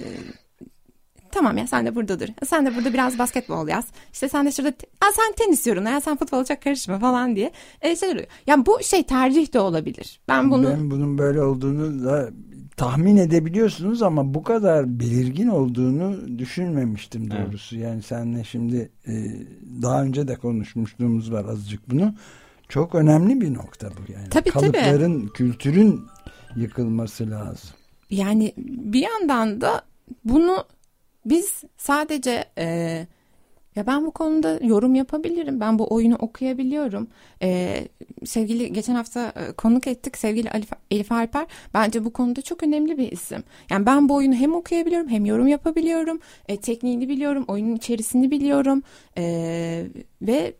Tamam 1.32 1.58
ya 1.58 1.68
sen 1.68 1.86
de 1.86 1.96
burada 1.96 2.20
dur. 2.20 2.28
Sen 2.48 2.66
de 2.66 2.76
burada 2.76 2.94
biraz 2.94 3.20
basketbol 3.20 3.68
yaz. 3.68 3.86
İşte 4.14 4.30
sen 4.30 4.46
de 4.46 4.52
şurada 4.52 4.70
Aa, 5.02 5.12
sen 5.16 5.34
tenis 5.38 5.68
yorumla 5.68 5.90
ya 5.90 6.02
sen 6.02 6.18
futbola 6.18 6.46
çok 6.46 6.62
karışma 6.62 7.00
falan 7.00 7.36
diye. 7.36 7.52
E, 7.82 7.96
şey 7.96 8.10
oluyor. 8.10 8.26
Yani 8.48 8.66
bu 8.66 8.80
şey 8.84 9.04
tercih 9.04 9.54
de 9.54 9.60
olabilir. 9.60 10.20
Ben 10.28 10.52
bunu 10.52 10.70
Ben 10.70 10.92
bunun 10.92 11.18
böyle 11.18 11.42
olduğunu 11.42 12.06
da 12.06 12.30
tahmin 12.78 13.18
edebiliyorsunuz 13.18 14.02
ama 14.02 14.34
bu 14.34 14.44
kadar 14.44 15.00
belirgin 15.00 15.48
olduğunu 15.48 16.38
düşünmemiştim 16.40 17.30
Evet. 17.32 17.48
doğrusu. 17.48 17.78
Yani 17.78 18.02
senle 18.02 18.44
şimdi 18.44 18.92
e, 19.08 19.12
daha 19.82 20.04
önce 20.04 20.28
de 20.28 20.36
konuşmuşluğumuz 20.36 21.32
var 21.32 21.46
azıcık 21.46 21.90
bunu. 21.90 22.14
Çok 22.70 22.96
önemli 22.96 23.42
bir 23.42 23.54
nokta 23.54 23.90
bu 23.90 24.12
yani. 24.12 24.30
Tabii, 24.30 24.50
tabii. 24.50 24.72
Kalıpların, 24.72 25.28
kültürün 25.28 26.02
yıkılması 26.56 27.30
lazım. 27.32 27.70
yani 28.10 28.54
bir 28.58 29.00
yandan 29.00 29.62
da 29.62 29.82
bunu 30.26 30.64
biz 31.26 31.64
sadece 31.78 32.46
e, 32.58 33.08
ya 33.76 33.88
ben 33.88 34.06
bu 34.06 34.12
konuda 34.12 34.60
yorum 34.64 34.96
yapabilirim. 34.96 35.60
Ben 35.60 35.80
bu 35.80 35.94
oyunu 35.94 36.16
okuyabiliyorum. 36.16 37.08
E, 37.42 37.80
sevgili 38.26 38.74
geçen 38.74 38.96
hafta 38.96 39.34
e, 39.36 39.52
konuk 39.52 39.88
ettik 39.88 40.18
sevgili 40.18 40.50
Elif, 40.54 40.70
Elif 40.92 41.12
Alper. 41.12 41.46
Bence 41.74 42.06
bu 42.06 42.14
konuda 42.14 42.42
çok 42.42 42.64
önemli 42.64 42.98
bir 42.98 43.12
isim. 43.12 43.44
Yani 43.70 43.86
ben 43.86 44.10
bu 44.10 44.16
oyunu 44.16 44.36
hem 44.36 44.54
okuyabiliyorum 44.54 45.10
hem 45.10 45.26
yorum 45.26 45.48
yapabiliyorum. 45.48 46.20
E, 46.48 46.58
tekniğini 46.58 47.10
biliyorum, 47.10 47.46
oyunun 47.48 47.76
içerisini 47.76 48.32
biliyorum. 48.32 48.84
E, 49.18 49.86
ve 50.22 50.54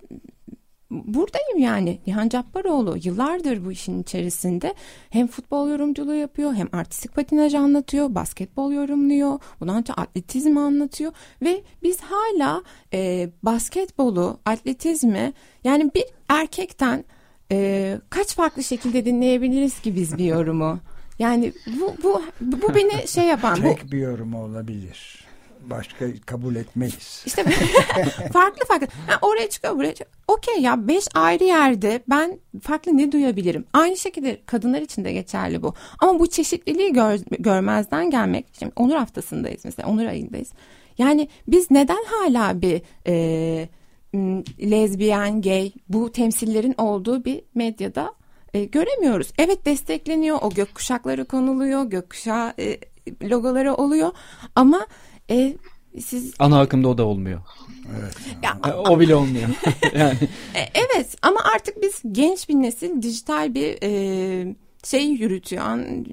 buradayım 0.92 1.58
yani. 1.58 2.00
Nihan 2.08 2.30
Cabbaroğlu 2.30 2.98
yıllardır 3.04 3.66
bu 3.66 3.72
işin 3.72 4.02
içerisinde 4.02 4.74
hem 5.10 5.28
futbol 5.28 5.70
yorumculuğu 5.70 6.16
yapıyor 6.16 6.54
hem 6.54 6.68
artistik 6.72 7.16
patinaj 7.16 7.56
anlatıyor, 7.56 8.16
basketbol 8.16 8.72
yorumluyor, 8.72 9.40
bundan 9.60 9.78
önce 9.78 9.94
atletizmi 9.94 10.60
anlatıyor 10.60 11.12
ve 11.42 11.64
biz 11.84 12.00
hala 12.02 12.64
e, 12.94 13.30
basketbolu, 13.44 14.40
atletizmi 14.46 15.34
yani 15.64 15.92
bir 15.96 16.06
erkekten 16.30 17.04
e, 17.52 18.00
kaç 18.10 18.36
farklı 18.36 18.64
şekilde 18.64 19.06
dinleyebiliriz 19.06 19.80
ki 19.80 19.96
biz 19.96 20.18
bir 20.18 20.26
yorumu? 20.26 20.80
Yani 21.20 21.54
bu 21.82 21.94
bu 22.04 22.22
bu 22.42 22.76
beni 22.76 23.08
şey 23.08 23.26
yapan 23.26 23.58
bu 23.58 23.62
Tek 23.62 23.92
bir 23.92 23.98
yorum 23.98 24.34
olabilir. 24.34 25.31
Başka 25.70 26.06
kabul 26.26 26.56
etmeyiz. 26.56 27.24
İşte 27.26 27.44
farklı 28.34 28.66
farklı. 28.68 28.88
Ha, 29.08 29.20
oraya 29.22 29.50
çıkıyor 29.50 29.76
buraya 29.76 29.94
çıkıyor. 29.94 30.12
Okey 30.28 30.62
ya 30.62 30.88
beş 30.88 31.06
ayrı 31.14 31.44
yerde 31.44 32.04
ben 32.10 32.40
farklı 32.62 32.98
ne 32.98 33.12
duyabilirim? 33.12 33.66
Aynı 33.74 33.98
şekilde 33.98 34.42
kadınlar 34.46 34.82
için 34.82 35.06
de 35.06 35.14
geçerli 35.14 35.64
bu. 35.64 35.74
Ama 36.00 36.20
bu 36.20 36.28
çeşitliliği 36.28 36.94
gör, 36.94 37.20
görmezden 37.40 38.10
gelmek. 38.10 38.46
Şimdi 38.60 38.72
Onur 38.76 38.96
haftasındayız 38.96 39.66
mesela 39.66 39.90
Onur 39.90 40.06
ayındayız. 40.06 40.52
Yani 40.98 41.30
biz 41.48 41.72
neden 41.72 42.04
hala 42.06 42.62
bir 42.62 42.82
e, 43.08 43.70
lezbiyen, 44.72 45.42
gay 45.42 45.72
bu 45.90 46.12
temsillerin 46.12 46.76
olduğu 46.78 47.26
bir 47.26 47.42
medyada 47.56 48.14
e, 48.54 48.66
göremiyoruz. 48.66 49.34
Evet 49.38 49.66
destekleniyor. 49.66 50.38
O 50.42 50.50
gökkuşakları 50.50 51.26
konuluyor. 51.26 51.84
Gökkuşağı 51.84 52.54
e, 52.60 52.78
logoları 53.24 53.74
oluyor. 53.74 54.12
Ama 54.56 54.88
e, 55.32 55.54
siz 56.02 56.34
Ana 56.40 56.60
akımda 56.60 56.88
o 56.88 56.98
da 56.98 57.06
olmuyor. 57.06 57.42
ya, 58.44 58.58
E, 58.66 58.72
O 58.74 59.00
bile 59.00 59.16
olmuyor. 59.16 59.50
yani 59.96 60.18
E, 60.56 60.60
Evet 60.74 61.16
ama 61.22 61.40
artık 61.56 61.82
biz 61.82 62.02
genç 62.12 62.50
bir 62.50 62.56
nesil 62.56 63.02
dijital 63.02 63.54
bir 63.54 63.78
e, 63.84 64.56
şey 64.84 65.06
yürütüyor. 65.08 65.64
An- 65.64 66.06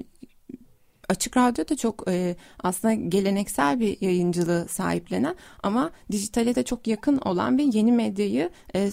Açık 1.08 1.36
Radyo 1.36 1.68
da 1.68 1.76
çok 1.76 2.04
e, 2.08 2.36
aslında 2.62 2.94
geleneksel 2.94 3.80
bir 3.80 3.96
yayıncılığı 4.00 4.66
sahiplenen 4.68 5.34
ama 5.62 5.90
dijitale 6.12 6.54
de 6.54 6.62
çok 6.62 6.86
yakın 6.86 7.16
olan 7.18 7.58
bir 7.58 7.72
yeni 7.72 7.92
medyayı 7.92 8.50
e, 8.74 8.90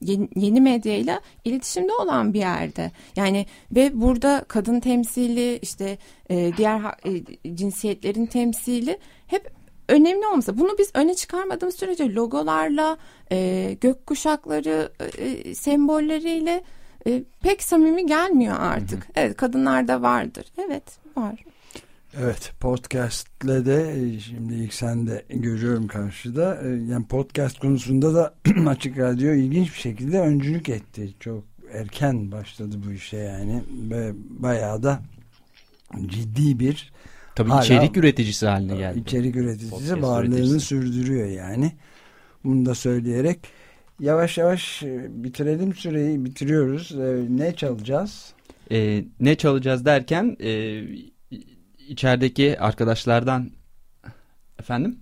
yeni, 0.00 0.28
yeni 0.36 0.60
medyayla 0.60 1.20
iletişimde 1.44 1.92
olan 1.92 2.34
bir 2.34 2.38
yerde. 2.38 2.90
Yani 3.16 3.46
ve 3.72 4.00
burada 4.00 4.44
kadın 4.48 4.80
temsili 4.80 5.58
işte 5.62 5.98
e, 6.30 6.56
diğer 6.56 6.80
e, 6.80 7.54
cinsiyetlerin 7.56 8.26
temsili 8.26 8.98
hep 9.26 9.52
önemli 9.88 10.26
olmasa 10.26 10.58
bunu 10.58 10.78
biz 10.78 10.90
öne 10.94 11.14
çıkarmadığımız 11.14 11.74
sürece 11.74 12.14
logolarla 12.14 12.96
e, 13.32 13.76
gökkuşakları 13.80 14.92
e, 15.18 15.54
sembolleriyle 15.54 16.64
e, 17.06 17.22
pek 17.40 17.62
samimi 17.62 18.06
gelmiyor 18.06 18.56
artık. 18.60 19.06
Evet 19.14 19.36
kadınlarda 19.36 20.02
vardır. 20.02 20.46
Evet 20.66 20.98
var. 21.16 21.44
Evet 22.22 22.52
podcastle 22.60 23.66
de 23.66 23.92
e, 24.00 24.20
şimdi 24.20 24.54
ilk 24.54 24.74
sen 24.74 25.06
de 25.06 25.24
görüyorum 25.30 25.86
karşıda 25.86 26.60
E, 26.64 26.68
yani 26.68 27.06
podcast 27.06 27.58
konusunda 27.58 28.14
da 28.14 28.34
Açık 28.66 28.98
Radyo 28.98 29.32
ilginç 29.34 29.72
bir 29.74 29.78
şekilde 29.78 30.20
öncülük 30.20 30.68
etti. 30.68 31.14
Çok 31.20 31.44
erken 31.72 32.32
başladı 32.32 32.76
bu 32.86 32.92
işe 32.92 33.16
yani 33.16 33.62
ve 33.90 34.12
bayağı 34.28 34.82
da 34.82 35.00
ciddi 36.06 36.58
bir 36.58 36.92
tabii 37.34 37.50
Hala- 37.50 37.64
içerik 37.64 37.96
üreticisi 37.96 38.46
haline 38.46 38.76
geldi. 38.76 38.98
içerik 38.98 39.36
üreticisi 39.36 39.70
Podcast 39.70 40.02
varlığını 40.02 40.34
üreticisi. 40.36 40.60
sürdürüyor 40.66 41.26
yani. 41.28 41.72
Bunu 42.44 42.66
da 42.66 42.74
söyleyerek 42.74 43.38
yavaş 44.00 44.38
yavaş 44.38 44.82
e, 44.82 45.06
bitirelim 45.24 45.74
süreyi 45.74 46.24
bitiriyoruz. 46.24 46.92
E, 46.92 47.24
Ne 47.28 47.54
çalacağız? 47.56 48.32
E, 48.72 49.04
ne 49.20 49.34
çalacağız 49.34 49.84
derken 49.84 50.36
e, 50.40 50.82
içerideki 51.88 52.60
arkadaşlardan 52.60 53.50
efendim 54.58 54.98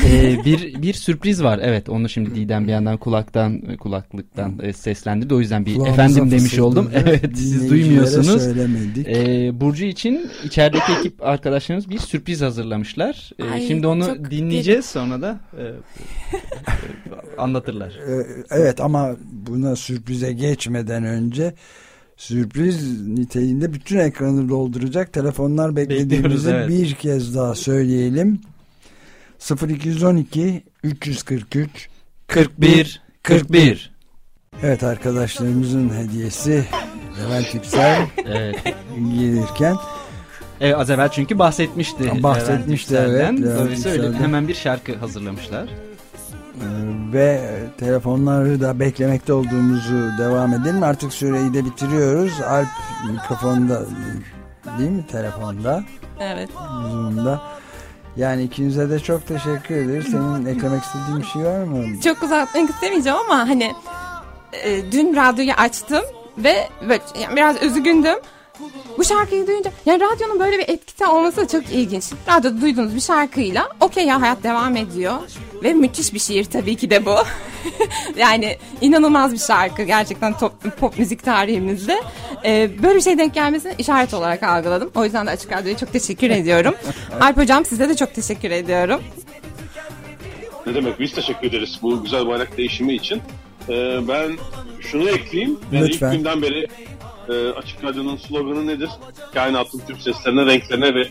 E, 0.06 0.44
bir 0.44 0.82
bir 0.82 0.94
sürpriz 0.94 1.42
var. 1.42 1.60
Evet 1.62 1.88
onu 1.88 2.08
şimdi 2.08 2.34
Didem 2.34 2.66
bir 2.66 2.72
yandan 2.72 2.96
kulaktan 2.96 3.76
kulaklıktan 3.76 4.58
e, 4.62 4.72
seslendirdi. 4.72 5.34
O 5.34 5.40
yüzden 5.40 5.66
bir 5.66 5.74
Kulağımıza 5.74 6.02
efendim 6.02 6.30
demiş 6.30 6.58
oldum. 6.58 6.90
Evet 6.94 7.24
siz 7.34 7.70
duymuyorsunuz. 7.70 8.42
söylemedik. 8.42 9.08
E, 9.08 9.50
Burcu 9.60 9.84
için 9.84 10.30
içerideki 10.44 10.92
ekip 11.00 11.26
arkadaşlarımız 11.26 11.90
bir 11.90 11.98
sürpriz 11.98 12.40
hazırlamışlar. 12.40 13.30
E, 13.38 13.44
Ay, 13.50 13.66
şimdi 13.66 13.86
onu 13.86 14.30
dinleyeceğiz 14.30 14.86
sonra 14.86 15.22
da 15.22 15.40
e, 15.58 15.62
e, 15.62 15.72
anlatırlar. 17.38 17.98
Ee, 18.08 18.26
Evet 18.50 18.80
ama 18.80 19.16
buna 19.32 19.76
sürprize 19.76 20.32
geçmeden 20.32 21.04
önce 21.04 21.54
sürpriz 22.20 23.08
niteliğinde 23.08 23.72
bütün 23.72 23.98
ekranı 23.98 24.48
dolduracak 24.48 25.12
telefonlar 25.12 25.76
beklediğimizi 25.76 26.50
evet. 26.50 26.68
bir 26.68 26.94
kez 26.94 27.34
daha 27.34 27.54
söyleyelim. 27.54 28.40
0212 29.68 30.62
343 30.84 31.88
41 32.26 33.02
41 33.22 33.92
Evet 34.62 34.82
arkadaşlarımızın 34.82 35.90
hediyesi 35.90 36.64
Levent 37.20 37.54
Yüksel 37.54 38.06
Evet. 38.26 38.56
gelirken 38.96 39.76
Evet 40.60 40.76
az 40.76 40.90
evvel 40.90 41.08
çünkü 41.08 41.38
bahsetmişti. 41.38 42.22
Bahsetmişti, 42.22 42.94
Levent 42.94 43.40
evet. 43.40 43.58
Levent 43.58 43.86
öyle 43.86 44.12
hemen 44.12 44.48
bir 44.48 44.54
şarkı 44.54 44.96
hazırlamışlar. 44.96 45.68
E, 46.54 46.66
ve 47.12 47.40
telefonları 47.78 48.60
da 48.60 48.80
beklemekte 48.80 49.32
olduğumuzu 49.32 50.18
devam 50.18 50.54
edelim. 50.54 50.82
Artık 50.82 51.12
süreyi 51.12 51.54
de 51.54 51.64
bitiriyoruz. 51.64 52.40
Alp 52.40 52.68
mikrofonda 53.10 53.82
değil 54.78 54.90
mi 54.90 55.06
telefonda? 55.06 55.84
Evet. 56.20 56.50
Zoom'da. 56.90 57.42
Yani 58.16 58.42
ikinize 58.42 58.90
de 58.90 59.00
çok 59.00 59.26
teşekkür 59.26 59.74
ederiz. 59.74 60.06
Senin 60.10 60.46
eklemek 60.46 60.82
istediğin 60.82 61.18
bir 61.18 61.24
şey 61.26 61.42
var 61.42 61.64
mı? 61.64 62.00
Çok 62.00 62.22
uzatmak 62.22 62.70
istemeyeceğim 62.70 63.18
ama 63.30 63.48
hani 63.48 63.72
e, 64.52 64.92
dün 64.92 65.16
radyoyu 65.16 65.52
açtım 65.52 66.02
ve 66.38 66.68
böyle, 66.82 67.02
yani 67.20 67.36
biraz 67.36 67.62
üzgündüm. 67.62 68.18
Bu 68.98 69.04
şarkıyı 69.04 69.46
duyunca 69.46 69.70
yani 69.86 70.00
radyonun 70.00 70.40
böyle 70.40 70.58
bir 70.58 70.68
etkisi 70.68 71.06
olması 71.06 71.36
da 71.36 71.48
çok 71.48 71.70
ilginç. 71.72 72.04
Radyoda 72.28 72.60
duyduğunuz 72.60 72.94
bir 72.94 73.00
şarkıyla 73.00 73.68
okey 73.80 74.06
ya 74.06 74.20
hayat 74.20 74.42
devam 74.42 74.76
ediyor. 74.76 75.14
Ve 75.62 75.74
müthiş 75.74 76.14
bir 76.14 76.18
şiir 76.18 76.44
tabii 76.44 76.76
ki 76.76 76.90
de 76.90 77.06
bu. 77.06 77.14
yani 78.16 78.56
inanılmaz 78.80 79.32
bir 79.32 79.38
şarkı 79.38 79.82
gerçekten 79.82 80.38
top, 80.38 80.52
pop 80.80 80.98
müzik 80.98 81.24
tarihimizde. 81.24 82.02
Ee, 82.44 82.70
böyle 82.82 82.94
bir 82.94 83.00
şey 83.00 83.18
denk 83.18 83.34
gelmesini 83.34 83.74
işaret 83.78 84.14
olarak 84.14 84.42
algıladım. 84.42 84.90
O 84.94 85.04
yüzden 85.04 85.26
de 85.26 85.30
Açık 85.30 85.52
Radyo'ya 85.52 85.76
çok 85.76 85.92
teşekkür 85.92 86.30
ediyorum. 86.30 86.74
Alp 87.20 87.36
Hocam 87.36 87.64
size 87.64 87.88
de 87.88 87.96
çok 87.96 88.14
teşekkür 88.14 88.50
ediyorum. 88.50 89.00
Ne 90.66 90.74
demek 90.74 91.00
biz 91.00 91.12
teşekkür 91.12 91.48
ederiz 91.48 91.78
bu 91.82 92.02
güzel 92.02 92.26
bayrak 92.26 92.56
değişimi 92.56 92.94
için. 92.94 93.22
Ee, 93.68 93.98
ben 94.08 94.32
şunu 94.80 95.10
ekleyeyim. 95.10 95.60
Yani 95.72 95.88
Lütfen. 95.88 96.06
ilk 96.06 96.16
günden 96.16 96.42
beri 96.42 96.66
e, 97.30 97.50
Açık 97.50 97.84
Radyo'nun 97.84 98.16
sloganı 98.16 98.66
nedir? 98.66 98.90
Kainatın 99.34 99.82
tüm 99.86 100.00
seslerine, 100.00 100.46
renklerine 100.46 100.94
ve 100.94 101.08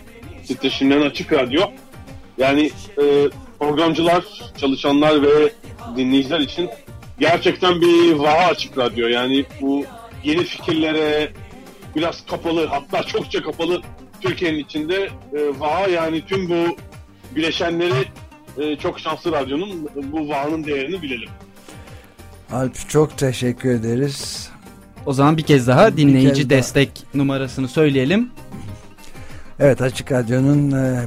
titreşimlerine 0.48 1.06
Açık 1.06 1.34
Radyo. 1.34 1.62
Yani 2.38 2.72
e, 3.02 3.30
programcılar, 3.60 4.24
çalışanlar 4.58 5.22
ve 5.22 5.54
dinleyiciler 5.98 6.40
için 6.40 6.70
gerçekten 7.20 7.82
bir 7.82 8.14
vaha 8.14 8.48
Açık 8.48 8.78
Radyo. 8.78 9.08
Yani 9.08 9.46
bu 9.62 9.86
yeni 10.24 10.44
fikirlere 10.44 11.32
biraz 11.96 12.26
kapalı, 12.26 12.66
hatta 12.66 13.04
çokça 13.04 13.44
kapalı 13.44 13.82
Türkiye'nin 14.22 14.60
içinde 14.60 15.10
e, 15.34 15.60
vaha 15.60 15.88
yani 15.88 16.26
tüm 16.26 16.50
bu 16.50 16.78
bileşenleri 17.36 18.06
e, 18.58 18.76
çok 18.76 19.00
şanslı 19.00 19.32
radyonun 19.32 19.90
bu 19.96 20.30
vahanın 20.30 20.64
değerini 20.64 21.02
bilelim. 21.02 21.30
Alp 22.52 22.90
çok 22.90 23.18
teşekkür 23.18 23.70
ederiz. 23.70 24.50
O 25.10 25.14
zaman 25.14 25.38
bir 25.38 25.44
kez 25.44 25.68
daha 25.68 25.98
dinleyici 25.98 26.34
kez 26.34 26.50
daha. 26.50 26.58
destek 26.58 27.06
numarasını 27.14 27.68
söyleyelim. 27.68 28.30
Evet 29.60 29.82
Açık 29.82 30.12
Radyo'nun 30.12 30.72
e, 30.72 31.06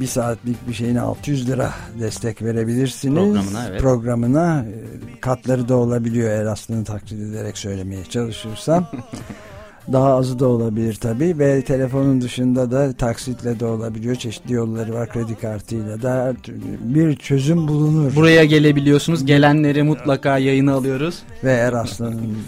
bir 0.00 0.06
saatlik 0.06 0.68
bir 0.68 0.74
şeyine 0.74 1.00
600 1.00 1.48
lira 1.48 1.70
destek 2.00 2.42
verebilirsiniz. 2.42 3.14
Programına, 3.14 3.68
evet. 3.68 3.80
Programına, 3.80 4.64
e, 4.64 5.20
katları 5.20 5.68
da 5.68 5.76
olabiliyor 5.76 6.30
eğer 6.30 6.46
aslını 6.46 6.84
taklit 6.84 7.20
ederek 7.20 7.58
söylemeye 7.58 8.04
çalışırsam. 8.04 8.86
Daha 9.92 10.14
azı 10.14 10.38
da 10.38 10.46
olabilir 10.46 10.94
tabii 10.94 11.38
ve 11.38 11.62
telefonun 11.62 12.20
dışında 12.20 12.70
da 12.70 12.92
taksitle 12.92 13.60
de 13.60 13.66
olabiliyor. 13.66 14.14
Çeşitli 14.14 14.54
yolları 14.54 14.94
var 14.94 15.08
kredi 15.08 15.34
kartıyla 15.34 16.02
da 16.02 16.34
bir 16.80 17.16
çözüm 17.16 17.68
bulunur. 17.68 18.16
Buraya 18.16 18.44
gelebiliyorsunuz. 18.44 19.26
Gelenleri 19.26 19.82
mutlaka 19.82 20.38
yayına 20.38 20.72
alıyoruz. 20.72 21.22
Ve 21.44 21.52
Eraslan'ın 21.52 22.38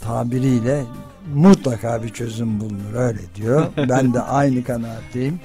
tabiriyle 0.00 0.82
mutlaka 1.34 2.02
bir 2.02 2.08
çözüm 2.08 2.60
bulunur 2.60 2.94
öyle 2.94 3.18
diyor. 3.36 3.66
Ben 3.88 4.14
de 4.14 4.20
aynı 4.20 4.64
kanaatteyim. 4.64 5.40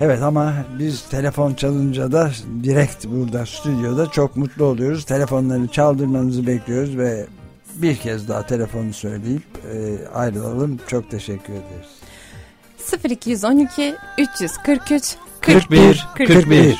Evet 0.00 0.22
ama 0.22 0.54
biz 0.78 1.02
telefon 1.02 1.54
çalınca 1.54 2.12
da 2.12 2.30
direkt 2.62 3.06
burada 3.06 3.46
stüdyoda 3.46 4.06
çok 4.06 4.36
mutlu 4.36 4.64
oluyoruz. 4.64 5.04
Telefonları 5.04 5.68
çaldırmanızı 5.68 6.46
bekliyoruz 6.46 6.96
ve 6.96 7.26
bir 7.82 7.96
kez 7.96 8.28
daha 8.28 8.46
telefonu 8.46 8.92
söyleyip 8.92 9.42
e, 9.74 10.08
ayrılalım. 10.08 10.80
Çok 10.86 11.10
teşekkür 11.10 11.52
ederiz. 11.52 12.00
0212 13.10 13.94
343 14.18 15.16
41 15.40 16.06
41. 16.16 16.76